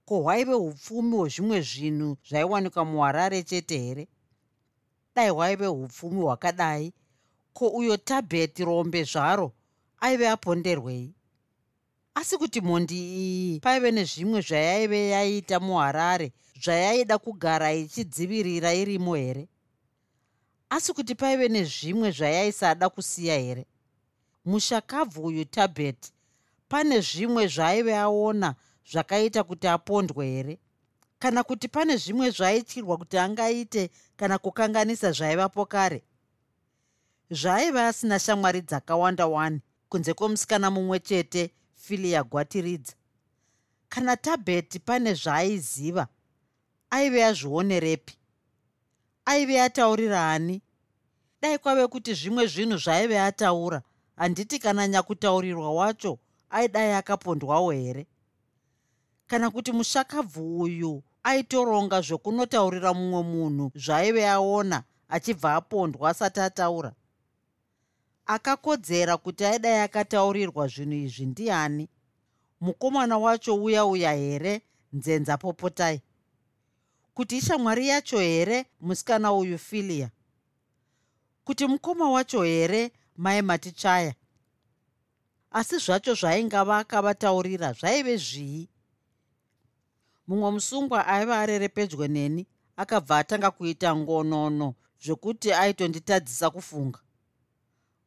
[0.05, 4.09] Ko hwaive upfumi hwezvimwe zvinhu zvaiwanikwa muharare chete here?
[5.15, 6.93] Dai hwaive upfumi hwakadai.
[7.53, 9.53] Ko uyo tabheti rombe zvaro
[10.01, 11.15] aive aponderwei?
[12.15, 16.33] Asi kuti mhondi iyi paive nezvimwe zvayaive yaita muharare
[16.65, 19.49] zvayaida kugara ichidzivirira irimo here?
[20.71, 23.67] Asi kuti paive nezvimwe zvayaisada kusiya here?
[24.45, 26.13] Mushakabvu uyu tabet
[26.73, 28.55] pane zvimwe zvaaive aona
[28.91, 30.59] zvakaita kuti apondwe here?
[31.19, 36.03] Kana kuti pane zvimwe zvaityirwa kuti angaite kana kukanganisa zvaivapo kare?
[37.31, 42.95] Zvaaiva asina shamwari dzakawanda wani kunze kwomusikana mumwe chete filia gwatiridza.
[43.89, 46.09] Kana tabet pane zvaaiziva
[46.91, 48.17] aive azvionerepi?
[49.25, 50.63] Aive ataurira ani?
[51.43, 53.83] Dai kwave kuti zvimwe zvinhu zvaaive ataura
[54.17, 56.19] handiti kana nyakutaurirwa wacho
[56.53, 58.07] aidai akapondwawo here?
[59.27, 66.93] Kana kuti mushakabvu uyu aitoronga zvokunotaurira mumwe munhu zvaaive aona achibva apondwa asati ataura?
[68.27, 71.89] Akakodzera kuti aidai akataurirwa zvinhu izvi ndiani?
[72.61, 74.63] Mukomana wacho uya uya here?
[74.93, 76.01] Nzenza popotai.
[77.15, 80.11] Kuti ishamwari yacho here musikana uyu filia?
[81.45, 84.15] Kuti mukoma wacho here mai matichaya
[85.53, 88.69] asi zvacho zvainga vakavataurira zvaive zvii?
[90.27, 97.01] Mumwe musungwa aiva arere pedyo neni akabva atanga kuita ngonono zvokuti aitonditadzisa kufunga.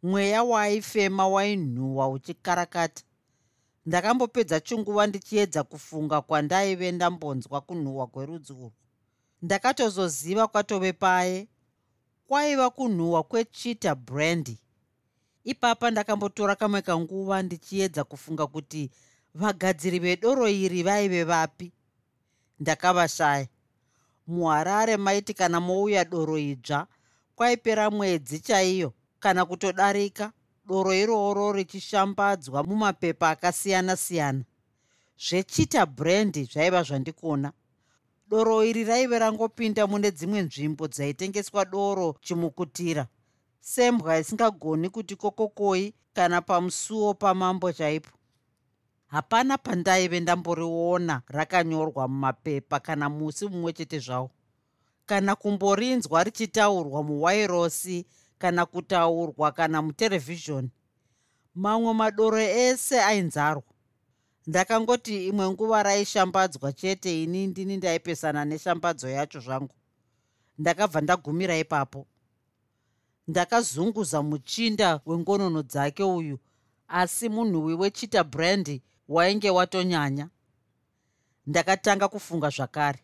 [0.04, 3.04] Mweya waaifema wainhuhwa uchikarakata.
[3.86, 8.72] Ndakambopedza chinguva ndichiedza kufunga kwandaive ndambonzwa kunhuhwa kwerudzi urwu.
[9.42, 11.48] Ndakatozoziva kwatove paye
[12.28, 14.60] kwaiva kunhuhwa kwechita brandi
[15.46, 18.92] ipapa ndakambotora kamwe kanguva ndichiedza kufunga kuti
[19.36, 21.72] vagadziri vedoro iri vaive vapi.
[22.60, 23.48] Ndakavashaya.
[24.28, 26.88] Muharare maiti kana mouya doro idzva
[27.36, 30.32] kwaipera mwedzi chaiyo kana kutodarika
[30.66, 34.44] doro iroro richishambadzwa mumapepa akasiyana-siyana.
[35.18, 37.54] Zvechita brendi zvaiva zvandikona.
[38.28, 43.08] Doro iri raive rangopinda mune dzimwe nzvimbo dzaitengeswa doro chimukutira
[43.66, 48.10] sembwa isingagoni kuti kokokoi kana pamusuwo pamambo chaipo.
[49.08, 54.30] Hapana pandaive ndamboriona rakanyorwa mumapepa kana musi mumwe chete zvawo
[55.06, 58.06] kana kumborinzwa richitaurwa muwairosi
[58.38, 60.70] kana kutaurwa kana muterevhizhoni.
[61.56, 63.64] Mamwe madoro ese ainzarwa.
[64.48, 69.76] Ndakangoti imwe nguva raishambadzwa chete ini ndini ndaipesana neshambadzo yacho zvangu.
[70.58, 72.08] Ndakabva ndagumira ipapo
[73.28, 76.40] ndakazunguza muchinda wengonono dzake uyu
[76.88, 80.30] asi munhuwi wechita brandi wainge watonyanya.
[81.48, 83.00] Ndakatanga kufunga zvakare.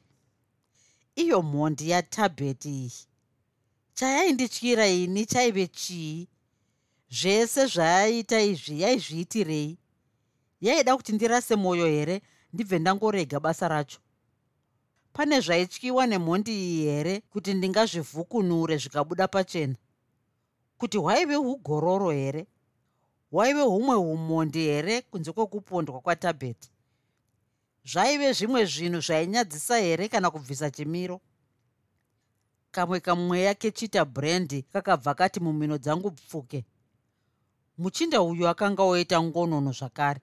[1.15, 2.91] Iyo mhondi yatabheti iyi
[3.93, 6.27] chayaindityira ini chaive chii?
[7.09, 9.77] Zvese zvaaita izvi yaizviitirei?
[10.61, 12.21] Yaida kuti ndirase mwoyo here
[12.53, 13.99] ndibve ndangorega basa racho?
[15.13, 19.75] Pane zvaityiwa nemhondi iyi here kuti ndingazvivhukunure zvikabuda pachena
[20.81, 22.47] kuti hwaive ugororo here?
[23.31, 26.71] Hwaive humwe umhondi here kunze kwokupondwa kwatabheti?
[27.85, 31.21] Zvaive zvimwe zvinhu zvainyadzisa here kana kubvisa chimiro?
[32.71, 36.65] Kamwe kamweya kechita brendi kakabva kati mumino dzangu pfuke.
[37.77, 40.21] Muchinda uyu akanga oita ngonono zvakare.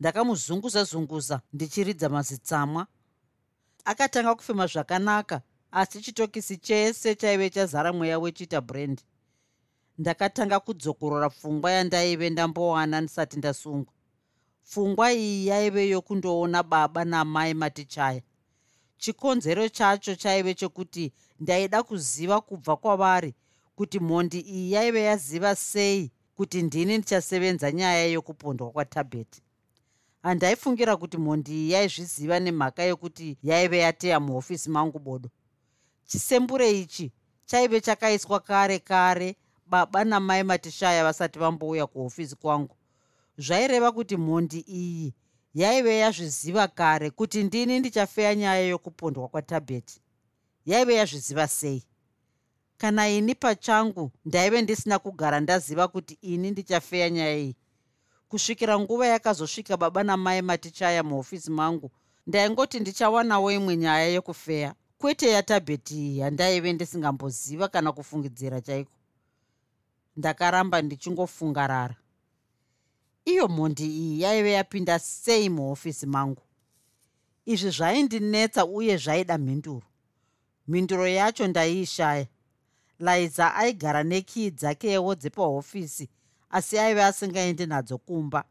[0.00, 2.86] Ndakamuzunguza zunguza ndichiridza mazitsamwa.
[3.84, 9.04] Akatanga kufema zvakanaka asi chitokisi chese chaive chazara mweya wechita brendi
[9.98, 13.92] ndakatanga kudzokorora pfungwa yandaive ndambowana ndisati ndasungwa.
[14.64, 18.22] Pfungwa iyi yaive yokundoona baba namai matichaya.
[18.98, 23.34] Chikonzero chacho chaive chokuti ndaida kuziva kubva kwavari
[23.76, 29.42] kuti mhondi iyi yaive yaziva sei kuti ndini ndichasevenza nyaya yokupondwa kwatabheti.
[30.22, 35.28] Handaifungira kuti mhondi iyi yaizviziva nemhaka yokuti yaive yateya muhofisi mangu bodo.
[36.06, 37.12] Chisembure ichi
[37.46, 42.76] chaive chakaiswa kare kare baba namai matishaya vasati vambouya kuhofisi kwangu
[43.38, 45.14] zvaireva kuti mhondi iyi
[45.54, 50.00] yaive yazviziva kare kuti ndini ndichafeya nyaya yokupondwa kwatabheti.
[50.66, 51.82] Yaive yazviziva sei?
[52.76, 57.56] Kana ini pachangu ndaive ndisina kugara ndaziva kuti ini ndichafeya nyaya iyi.
[58.28, 61.90] Kusvikira nguva yakazosvika baba namai matichaya muhofisi mangu
[62.26, 64.74] ndaingoti ndichawanawo imwe nyaya yokufeya.
[64.98, 68.90] Kwete yatabheti iyi yandaive ndisingamboziva kana kufungidzira chaiko
[70.16, 71.96] ndakaramba ndichingofunga rara
[73.24, 76.42] iyo mhondi iyi yaive yapinda sei muhofisi mangu?
[77.46, 79.82] Izvi zvaindinetsa uye zvaida mhinduro.
[80.68, 82.26] Mhinduro yacho ndaiishaya
[82.98, 86.08] liza aigara nekii dzakewo dzepahofisi
[86.50, 88.44] asi aive asingaendi nadzo kumba.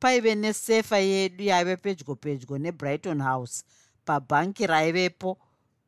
[0.00, 3.64] Paive nesefa yedu yaive pedyo pedyo nebrighton house
[4.04, 5.38] pabhangi raivepo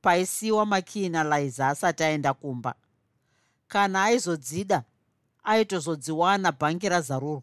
[0.03, 2.75] paisiyiwa makii naliza asati aenda kumba.
[3.68, 4.85] Kana aizodzida
[5.50, 7.42] aitozodziwana bhangi razarurwa.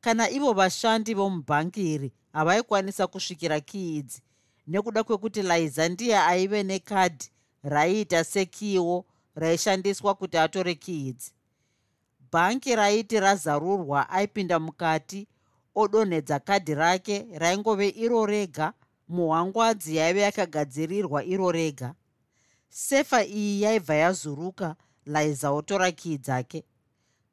[0.00, 4.22] Kana ivo vashandi vomubhangi iri havaikwanisa kusvikira kii idzi.
[4.66, 7.30] Nekuda kwekuti liza ndiye aive nekadhi
[7.62, 11.32] raiita sekiiwo raishandiswa kuti atore kii idzi.
[12.32, 15.28] Bhangi raiti razarurwa aipinda mukati
[15.74, 18.72] odonhedza kadhi rake raingove iro rega
[19.08, 21.94] muhwangwadzi yaive yakagadzirirwa iro rega.
[22.68, 26.64] Sefa iyi yaibva yazuruka liza otora kii dzake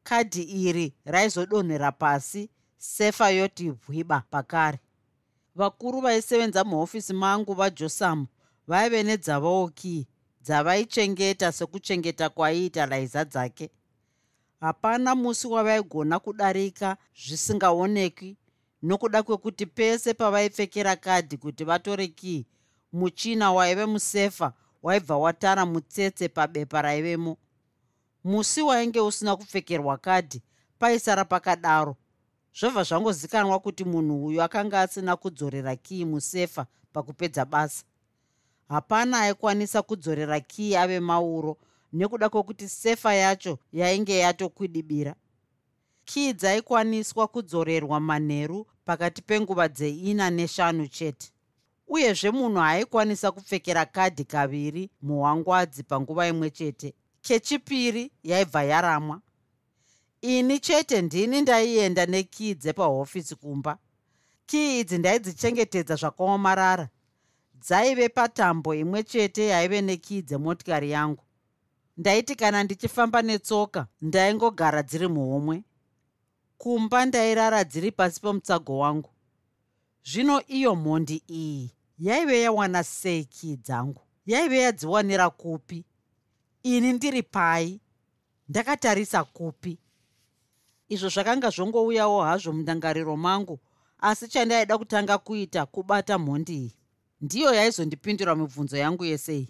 [0.03, 4.79] kadhi iri raizodonhera pasi sefa yoti bwiba pakare.
[5.55, 8.27] Vakuru vaisevenza muhofisi mangu vajosamu
[8.67, 10.07] vaive nedzavowo kii
[10.41, 13.69] dzavaichengeta sekuchengeta kwaiita laiza dzake.
[14.59, 18.37] Hapana musi wavaigona kudarika zvisingaonekwi
[18.83, 22.45] nokuda kwekuti pese pavaipfekera kadhi kuti vatore kii
[22.93, 27.37] muchina waive musefa waibva watara mutsetse pabepa raivemo
[28.23, 30.41] musi wainge usina kupfekerwa kadhi
[30.79, 31.95] paisara pakadaro.
[32.59, 37.83] Zvobva zvangozikanwa kuti munhu uyu akanga asina kudzorera kii musefa pakupedza basa.
[38.69, 41.57] Hapana aikwanisa kudzorera kii ave mauro
[41.93, 45.15] nekuda kwokuti sefa yacho yainge yatokwidibira.
[46.05, 51.31] Kii dzaikwaniswa kudzorerwa manheru pakati penguva dzeina neshanu chete.
[51.87, 59.21] Uyezve munhu haaikwanisa kupfekera kadhi kaviri muhwangwadzi panguva imwe chete kechipiri yaibva yaramwa.
[60.21, 63.77] Ini chete ndini ndaienda nekii dzepahofisi kumba.
[64.45, 66.89] Kii idzi ndaidzichengetedza zvakaomarara
[67.61, 71.23] dzaive patambo imwe chete yaive nekii dzemotikari yangu.
[71.97, 75.63] Ndaiti kana ndichifamba netsoka ndaingogara dziri muhomwe.
[76.57, 79.09] Kumba ndairara dziri pasi pomutsago wangu.
[80.03, 85.85] Zvino iyo mhondi iyi yaive yawana sei kii dzangu yaive yadziwanira kupi
[86.63, 87.81] ini ndiri pai.
[88.49, 89.79] Ndakatarisa kupi.
[90.89, 93.59] Izvo zvakanga zvongouyawo hazvo mundangariro mangu
[93.99, 96.75] asi chandaida kutanga kuita kubata mhondi iyi.
[97.21, 99.49] Ndiyo yaizondipindura mibvunzo yangu yesei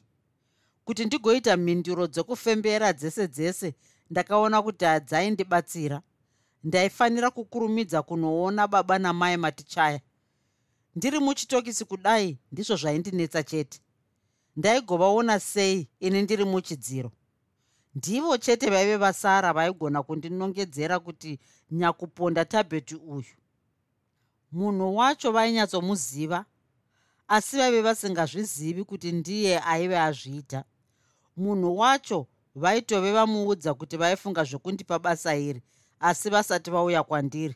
[0.86, 3.76] kuti ndigoita mhinduro dzokufembera dzese dzese
[4.10, 6.02] ndakaona kuti hadzaindibatsira
[6.64, 10.02] ndaifanira kukurumidza kunoona baba namai matichaya.
[10.96, 13.80] Ndiri muchitokisi kudai ndizvo zvaindinetsa chete
[14.56, 17.12] ndaigovaona sei ini ndiri muchidziro?
[17.96, 21.40] Ndivo chete vaive vasara vaigona kundinongedzera kuti
[21.72, 23.36] nyakuponda tabheti uyu.
[24.52, 26.46] Munhu wacho vainyatsomuziva
[27.28, 30.64] asi vaive vasingazvizivi kuti ndiye aive azviita.
[31.38, 35.62] Munhu wacho vaitove vamuudza kuti vaifunga zvekundipa basa iri
[36.00, 37.56] asi vasati vauya kwandiri.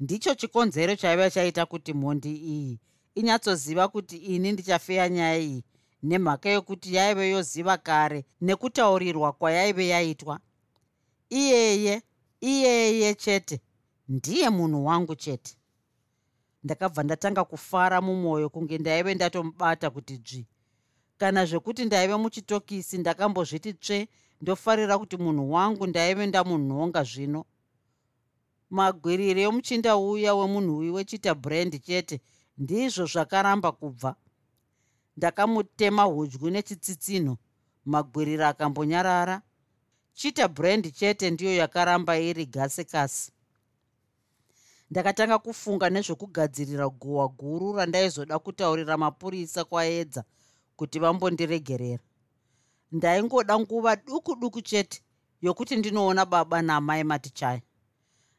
[0.00, 2.80] Ndicho chikonzero chaiva chaita kuti mhondi iyi
[3.14, 5.64] inyatsoziva kuti ini ndichafeya nyaya iyi
[6.02, 10.40] nemhaka yokuti yaive yoziva kare nekutaurirwa kwayaive yaitwa.
[11.30, 12.02] Iyeye
[12.40, 13.60] iyeye chete
[14.08, 15.56] ndiye munhu wangu chete.
[16.64, 20.46] Ndakabva ndatanga kufara mumwoyo kunge ndaive ndatomubata kuti dzvi
[21.18, 24.08] kana zvekuti ndaive muchitokisi ndakambozviti tsve
[24.40, 27.44] ndofarira kuti munhu wangu ndaive ndamunhonga zvino.
[28.70, 32.20] Magwiriri emuchinda uya wemunhuwi wechita brand chete
[32.58, 34.16] ndizvo zvakaramba kubva
[35.16, 37.36] ndakamutema hudyu nechitsitsinho.
[37.84, 39.42] Magwiriri akambonyarara.
[40.14, 43.32] Chita brand chete ndiyo yakaramba iri gasi kasi.
[44.90, 50.24] Ndakatanga kufunga nezvekugadzirira guhwa guru randaizoda kutaurira mapurisa kwaedza
[50.76, 52.02] kuti vambondiregerera.
[52.92, 55.02] Ndaingoda nguva duku duku chete
[55.42, 57.62] yokuti ndinoona baba naamai matichaya.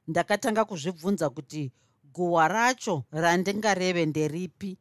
[0.08, 1.72] Ndakatanga kuzvibvunza kuti
[2.14, 4.78] guhwa racho randingareve nderipi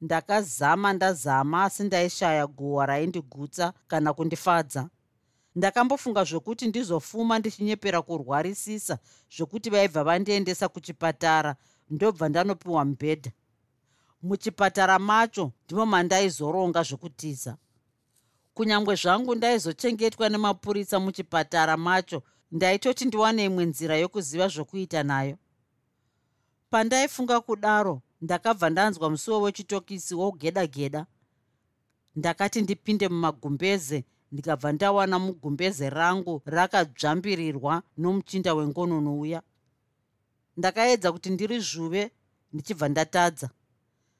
[0.00, 4.88] ndakazama ndazama asi ndaishaya guhwa raindigutsa kana kundifadza.
[5.54, 8.98] Ndakambofunga zvokuti ndizofuma ndichinyepera kurwarisisa
[9.36, 11.56] zvokuti vaibva vandiendesa kuchipatara
[11.90, 13.30] ndobva ndanopiwa mubhedha
[14.22, 17.56] muchipatara macho ndimo mandaizoronga zvokutiza.
[18.54, 22.22] Kunyange zvangu ndaizochengetwa nemapurisa muchipatara macho
[22.52, 25.36] ndaitoti ndiwane imwe nzira yokuziva zvokuita nayo.
[26.70, 31.06] Pandaifunga kudaro ndakabva ndanzwa musuwo wechitokisi wogeda geda
[32.16, 39.42] ndakati ndipinde mumagumbeze ndikabva ndawana mugumbeze rangu rakadzvambirirwa nomuchinda wengonono uya
[40.56, 42.10] ndakaedza kuti ndiri zvuve
[42.52, 43.48] ndichibva ndatadza.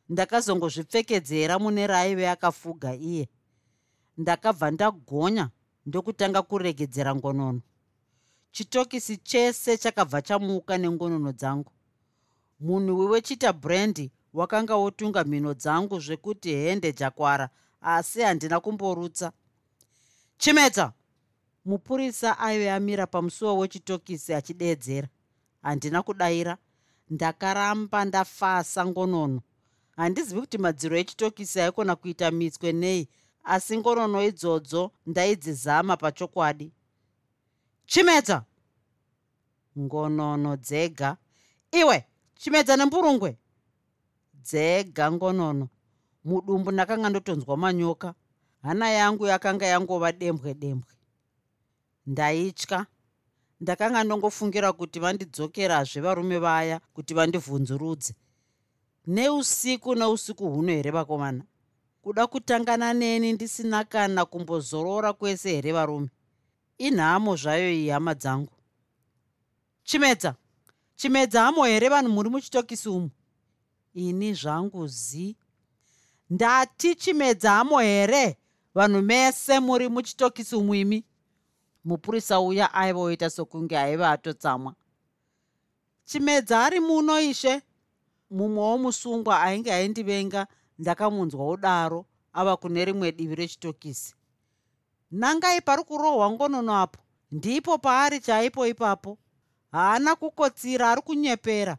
[0.09, 3.29] Ndakazongozvipfekedzera mune raaive akafuga iye.
[4.19, 5.51] Ndakabva ndagonya
[5.87, 7.61] ndokutanga kuregedzera ngonono.
[8.53, 11.73] Chitokisi chese chakabva chamuka nengonono dzangu
[12.61, 17.51] munhuwi wechita brandi wakanga wotunga mhino dzangu zvekuti hende jakwara
[17.81, 19.33] asi handina kumborutsa.
[20.39, 20.93] Chimedza
[21.65, 25.09] mupurisa aive amira pamusuwo wechitokisi achideedzera
[25.63, 26.57] handina kudayira
[27.11, 29.41] ndakaramba ndafasa ngonono.
[29.97, 33.09] Handizivi kuti madziro echitokisi aikona kuita mitswe nei
[33.45, 36.73] asi ngonono idzodzo ndaidzizama pachokwadi.
[37.87, 38.45] Chimedza
[39.79, 41.17] ngonono dzega.
[41.73, 42.07] Iwe
[42.41, 43.37] chimedza nemburungwe
[44.45, 45.69] dzega ngonono.
[46.25, 48.15] Mudumbu ndakanga ndotonzwa manyoka.
[48.63, 50.93] Hana yangu yakanga yangova dembwe dembwe.
[52.07, 52.87] Ndaitya.
[53.61, 58.15] Ndakanga ndongofungira kuti vandidzokerazve varume vaya kuti vandivhunzurudze.
[59.07, 61.45] Neusiku neusiku huno here vakomana?
[62.03, 66.09] Kuda kutangana neni ndisina kana kumbozorora kwese here varume?
[66.79, 68.53] Inhamo zvayo iyi hama dzangu.
[69.85, 70.35] Chimedza
[71.01, 73.11] chimedza hamo here vanhu muri muchitokisi umu?
[73.95, 75.37] Ini zvangu zi.
[76.31, 78.37] Ndati chimedza hamo here
[78.75, 81.05] vanhu mese muri muchitokisi umu imi?
[81.85, 84.75] Mupurisa uya aiva oita sokunge aiva atotsamwa.
[86.05, 87.63] Chimedza ari muno ishe?
[88.31, 90.47] Mumwe womusungwa ainge aindivenga
[90.79, 94.15] ndakamunzwa udaro ava kune rimwe divi rechitokisi.
[95.11, 97.01] Nangai pari kurohwa ngonono apo?
[97.31, 99.19] Ndipo paari chaipo ipapo
[99.73, 101.77] haana kukotsira ari kunyepera.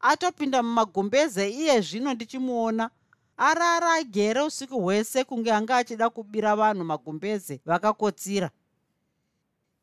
[0.00, 2.90] Atopinda mumagumbeze iye zvino ndichimuona.
[3.36, 8.50] Arara agere usiku hwese kunge anga achida kubira vanhu magumbeze vakakotsira.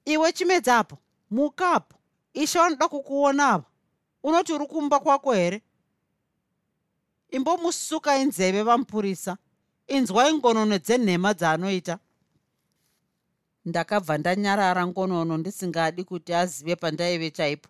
[0.05, 0.97] Iwe chimedzapo
[1.31, 1.95] mukapo
[2.33, 3.65] ishe vanoda kukuonava
[4.23, 5.61] unoti uri kumba kwako here?
[7.29, 9.37] Imbomusukai nzeve vamupurisa
[9.87, 11.99] inzwai ngonono dzenhema dzaanoita
[13.67, 17.69] ndakabva ndanyarara ngonono ndisingadi kuti azive pandaive chaipo.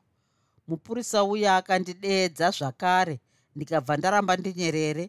[0.67, 3.15] Mupurisa uya akandideedza zvakare
[3.55, 5.05] ndikabva ndaramba ndinyerere.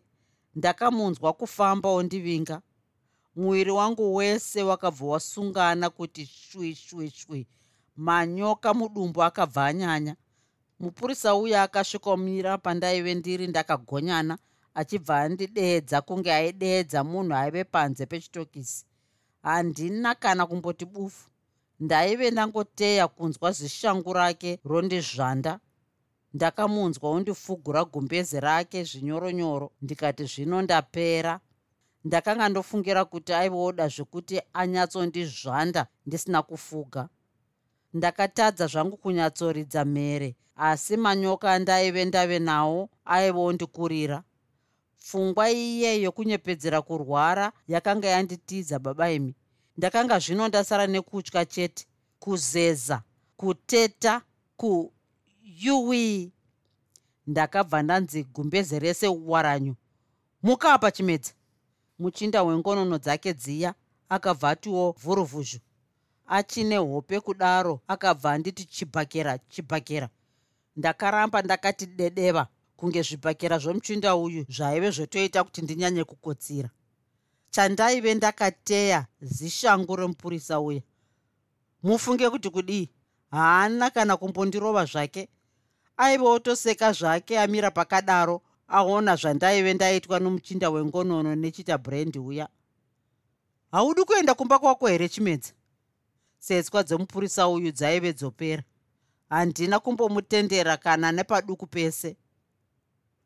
[0.58, 2.56] Ndakamunzwa kufamba ondivinga
[3.36, 7.46] muviri wangu wese wakabva wasungana kuti shwi shwi shwi
[7.96, 10.14] manyoka mudumbu akabva anyanya.
[10.80, 14.38] Mupurisa uya akasvikomira pandaive ndiri ndakagonyana
[14.74, 18.88] achibva andideedza kunge aideedza munhu aive panze pechitokisi
[19.48, 21.28] handina kana kumboti bufu.
[21.80, 25.60] Ndaive ndangoteya kunzwa zishangu rake rondizvanda
[26.34, 29.72] ndakamunzwa undifugura gumbeze rake zvinyoronyoro.
[29.82, 31.40] Ndikati zvino ndapera.
[32.04, 37.08] Ndakanga ndofungira kuti aivoda zvekuti anyatsondizvanda ndisina kufuga.
[37.94, 44.22] Ndakatadza zvangu kunyatsoridza mhere asi manyoka andaive ndave nawo aivondikurira
[45.00, 49.34] pfungwa iye yokunyepedzera kurwara yakanga yanditiza baba imi.
[49.76, 51.86] Ndakanga zvino ndasara nekutya chete
[52.18, 53.02] kuzeza
[53.36, 54.22] kuteta
[54.56, 56.32] kuyuwi.
[57.26, 59.74] Ndakabva ndanzi gumbeze rese waranyu.
[60.42, 61.32] Muka pa chimedza
[61.98, 63.74] muchinda wengonono dzake dziya
[64.08, 65.58] akabva atiwo vhuruvhuzhu.
[66.26, 70.08] Achine hope kudaro akabva anditi chibhakera chibhakera.
[70.76, 72.46] Ndakaramba ndakati dedeva
[72.78, 76.70] kunge zvibhakera zvomuchinda uyu zvaive zvotoita kuti ndinyanye kukotsira.
[77.50, 80.82] Chandaive ndakateya zishangu remupurisa uya
[81.82, 82.90] mufunge kuti kudii?
[83.30, 85.28] Haana kana kumbondirova zvake.
[85.96, 92.48] Aive otoseka zvake amira pakadaro aona zvandaive ndaitwa nomuchinda wengonono nechita brendi uya.
[93.72, 95.52] Haudi kuenda kumba kwako here chimedza
[96.38, 98.62] setswa dzemupurisa uyu dzaive dzopera.
[99.28, 102.16] Handina kumbomutendera kana nepaduku pese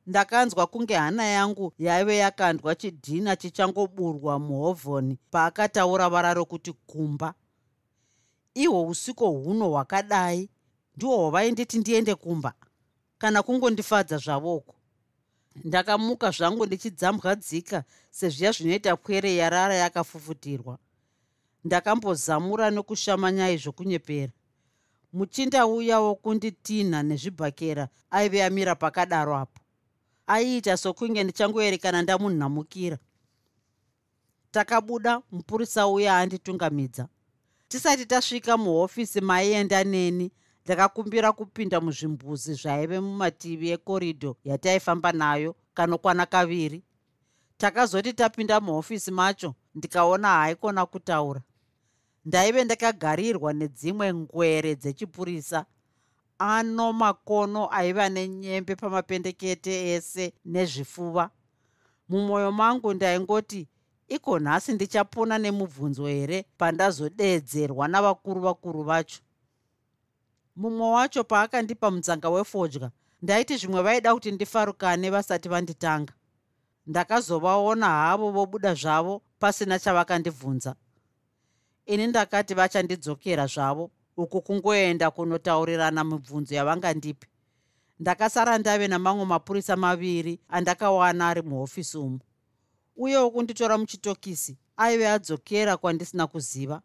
[0.06, 7.34] ndakanzwa kunge hana yangu yaive yakandwa chidhina chichangoburwa muhovhoni paakataura vara rokuti kumba.
[8.54, 10.50] Ihwo usiku huno hwakadai?
[10.96, 12.54] Ndihwo hwavainditi ndiende kumba
[13.18, 14.74] kana kungondifadza zvavoko.
[15.64, 20.78] Ndakamuka zvangu ndichidzambwadzika sezviya zvinoita kwere yarara yakafufutirwa.
[21.64, 24.32] Ndakambozamura nekushamanyai zvokunyepera.
[25.12, 29.61] Muchinda uya wokunditinha nezvibhakera aive amira pakadaro apo
[30.32, 32.98] aiita sokunge ndichangoerekana ndamunhamukira.
[34.50, 37.08] Takabuda mupurisa uya anditungamidza.
[37.68, 40.32] Tisati tasvika muhofisi maienda neni
[40.64, 46.82] ndakakumbira kupinda muzvimbuzi zvaive mumativi ekoridho yataifamba nayo kanokwana kaviri.
[47.56, 51.42] Takazoti tapinda muhofisi macho ndikaona haaikona kutaura.
[52.24, 55.66] Ndaive ndakagarirwa nedzimwe ngwere dzechipurisa
[56.42, 61.30] ano makono aiva nenyembe pamapendekete ese nezvifuva
[62.08, 63.68] mumwoyo mangu ndaingoti
[64.08, 69.20] iko nhasi ndichapona nemubvunzo here pandazodeedzerwa navakuru vakuru vacho?
[70.56, 72.90] Mumwe wacho paakandipa mutsanga wefodya
[73.22, 76.12] ndaiti zvimwe vaida kuti ndifarukane vasati vanditanga.
[76.86, 80.74] Ndakazovaona havo vobuda zvavo pasina chavakandibvunza.
[81.86, 83.90] Ini ndakati vachandidzokera zvavo
[84.22, 87.26] uku kungoenda kunotaurirana mibvunzo yavangandipi.
[88.00, 92.20] Ndakasara ndave namamwe mapurisa maviri andakawana ari muhofisi umu.
[92.96, 96.82] Uyewo kunditora muchitokisi aive adzokera kwandisina kuziva.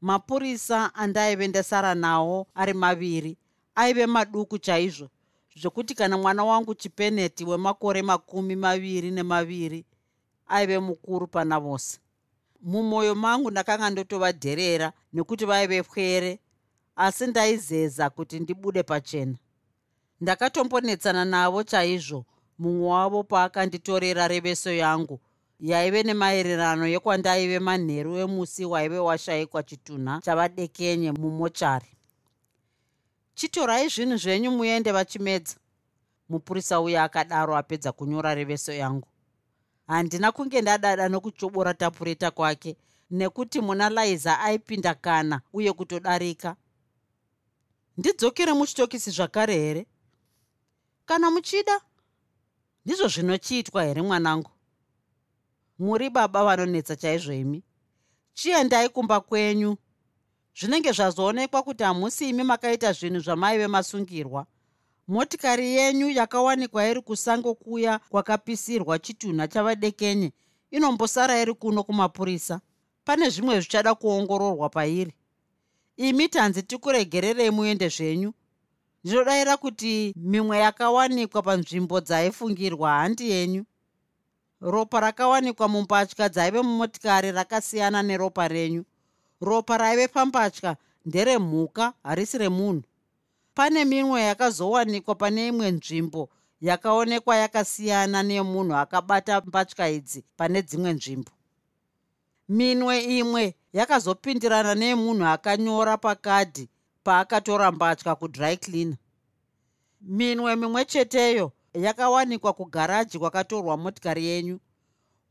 [0.00, 3.36] Mapurisa andaive ndasara nawo ari maviri
[3.74, 5.08] aive maduku chaizvo
[5.56, 9.84] zvokuti kana mwana wangu chipeneti wemakore makumi maviri nemaviri
[10.46, 11.98] aive mukuru pana vose
[12.64, 16.38] mumwoyo mangu ndakanga ndotovadherera nekuti vaive pwere
[16.96, 19.36] asi ndaizeza kuti ndibude pachena.
[20.20, 22.24] Ndakatombonetsana navo chaizvo
[22.58, 25.20] mumwe wavo paakanditorera reveso yangu
[25.60, 31.86] yaive nemaererano yekwandaive manheru emusi waive washayikwa chitunha chavadekenye mumochari.
[33.34, 35.56] Chitorai zvinhu zvenyu muende vachimedza
[36.28, 39.08] mupurisa uya akadaro apedza kunyora reveso yangu
[39.86, 42.76] handina kunge ndadada nokuchobora tapureta kwake
[43.10, 46.56] nekuti muna liza aipinda kana uye kutodarika.
[47.96, 49.86] Ndidzokere muchitokisi zvakare here?
[51.06, 51.80] Kana muchida
[52.84, 54.50] ndizvo zvinochiitwa here mwanangu?
[55.78, 57.62] Muri baba vanonetsa chaizvo imi.
[58.34, 59.76] Chiendai kumba kwenyu?
[60.60, 64.46] Zvinenge zvazoonekwa kuti hamusi imi makaita zvinhu zvamaive masungirwa
[65.08, 70.32] motikari yenyu yakawanikwa iri kusango kuya kwakapisirwa chitunha chavadekenye.
[70.70, 72.60] Inombosara iri kuno kumapurisa.
[73.04, 75.12] Pane zvimwe zvichada kuongororwa pairi.
[75.96, 78.32] Imi tanzi tikuregererei muende zvenyu.
[79.04, 83.64] Ndinodayira kuti mimwe yakawanikwa panzvimbo dzaifungirwa handi yenyu.
[84.60, 88.84] Ropa rakawanikwa mumbatya dzaive mumotikari rakasiyana neropa renyu.
[89.40, 90.76] Ropa raive pambatya
[91.06, 92.82] nderemhuka harisi remunhu
[93.54, 96.22] pane mimwe yakazowanikwa pane imwe nzvimbo
[96.60, 101.32] yakaonekwa yakasiyana nemunhu akabata mbatya idzi pane dzimwe nzvimbo.
[102.48, 106.68] Minwe imwe yakazopindirana nemunhu akanyora pakadhi
[107.04, 108.98] paakatora mbatya kudry cleaner.
[110.00, 114.58] Minwe mimwe cheteyo yakawanikwa kugaraji kwakatorwa motikari yenyu.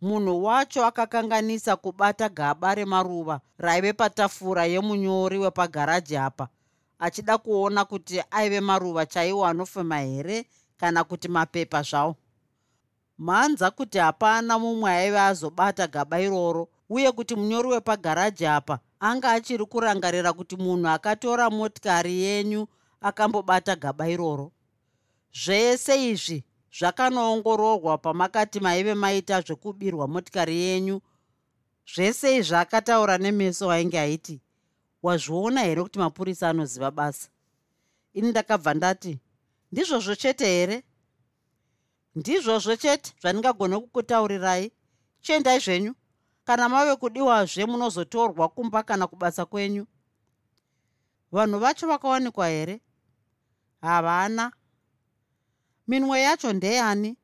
[0.02, 6.48] Munhu wacho akakanganisa kubata gaba remaruva raive patafura yemunyori wepagaraji apa
[7.04, 10.46] achida kuona kuti aive maruva chaiwo anofema here
[10.78, 12.16] kana kuti mapepa zvawo.
[13.18, 19.66] Mhanza kuti hapana mumwe aive azobata gaba iroro uye kuti munyori wepagaraji apa anga achiri
[19.66, 22.68] kurangarira kuti munhu akatora motikari yenyu
[23.02, 24.52] akambobata gaba iroro.
[25.44, 26.44] Zvese izvi
[26.80, 31.02] zvakanoongororwa pamakati maive maita zvekubirwa motikari yenyu
[31.96, 34.42] zvese izvi akataura nemeso ainge aiti
[35.04, 37.30] wazviona here kuti mapurisa anoziva basa?
[38.14, 39.20] Ini ndakabva ndati
[39.72, 40.84] ndizvozvo chete here?
[42.16, 44.72] Ndizvozvo chete zvandingagona kukutaurirai.
[45.22, 45.96] Chiendai zvenyu.
[46.46, 49.86] Kana mave kudiwazve munozotorwa kumba kana kubasa kwenyu.
[51.32, 52.82] Vanhu vacho vakawanikwa here?
[53.82, 54.52] Havana.
[55.88, 57.18] Minwe yacho ndeyani?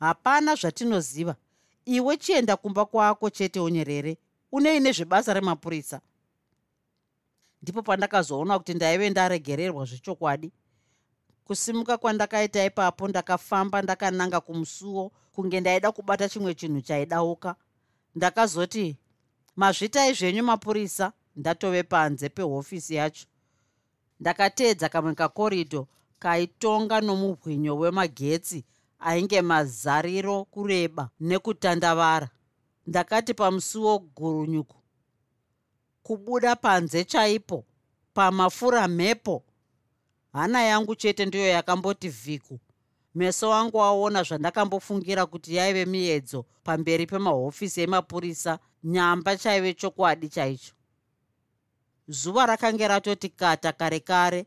[0.00, 1.36] Hapana zvatinoziva.
[1.84, 4.18] Iwe chienda kumba kwako chete unyerere.
[4.52, 6.00] Unei nezvebasa remapurisa
[7.64, 10.52] ndipo pandakazoona kuti ndaive ndaregererwa zvechokwadi.
[11.44, 17.56] Kusimuka kwandakaita ipapo ndakafamba ndakananga kumusuwo kunge ndaida kubata chimwe chinhu chaidauka.
[18.14, 18.96] Ndakazoti
[19.56, 21.12] mazvitai zvenyu mapurisa.
[21.36, 23.26] Ndatove panze pehofisi yacho.
[24.20, 25.88] Ndakateedza kamwe kakorido
[26.18, 28.64] kaitonga nomubwinyo wemagetsi
[28.98, 32.28] ainge mazariro kureba nekutandavara.
[32.86, 34.76] Ndakati pamusuwo gurunyuku
[36.04, 37.64] kubuda panze chaipo
[38.14, 39.44] pamafura mhepo.
[40.32, 42.60] Hana yangu chete ndiyo yakamboti vhiku.
[43.14, 50.74] Meso angu aona zvandakambofungira kuti yaive miedzo pamberi pemahofisi emapurisa nyamba chaive chokwadi chaicho.
[52.08, 54.46] Zuva rakange ratoti kata kare kare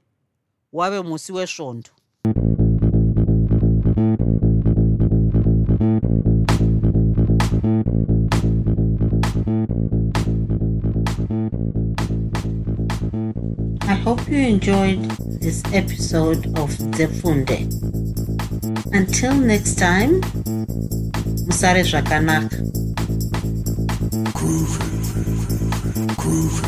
[0.74, 1.90] wave musi wesvondo
[14.28, 15.00] hope you enjoyed
[15.40, 17.64] this episode of Zefunde.
[18.94, 20.20] Until next time,
[21.48, 22.58] Musare Zvakanaka.
[24.34, 24.86] Groovy.
[26.18, 26.68] Groovy.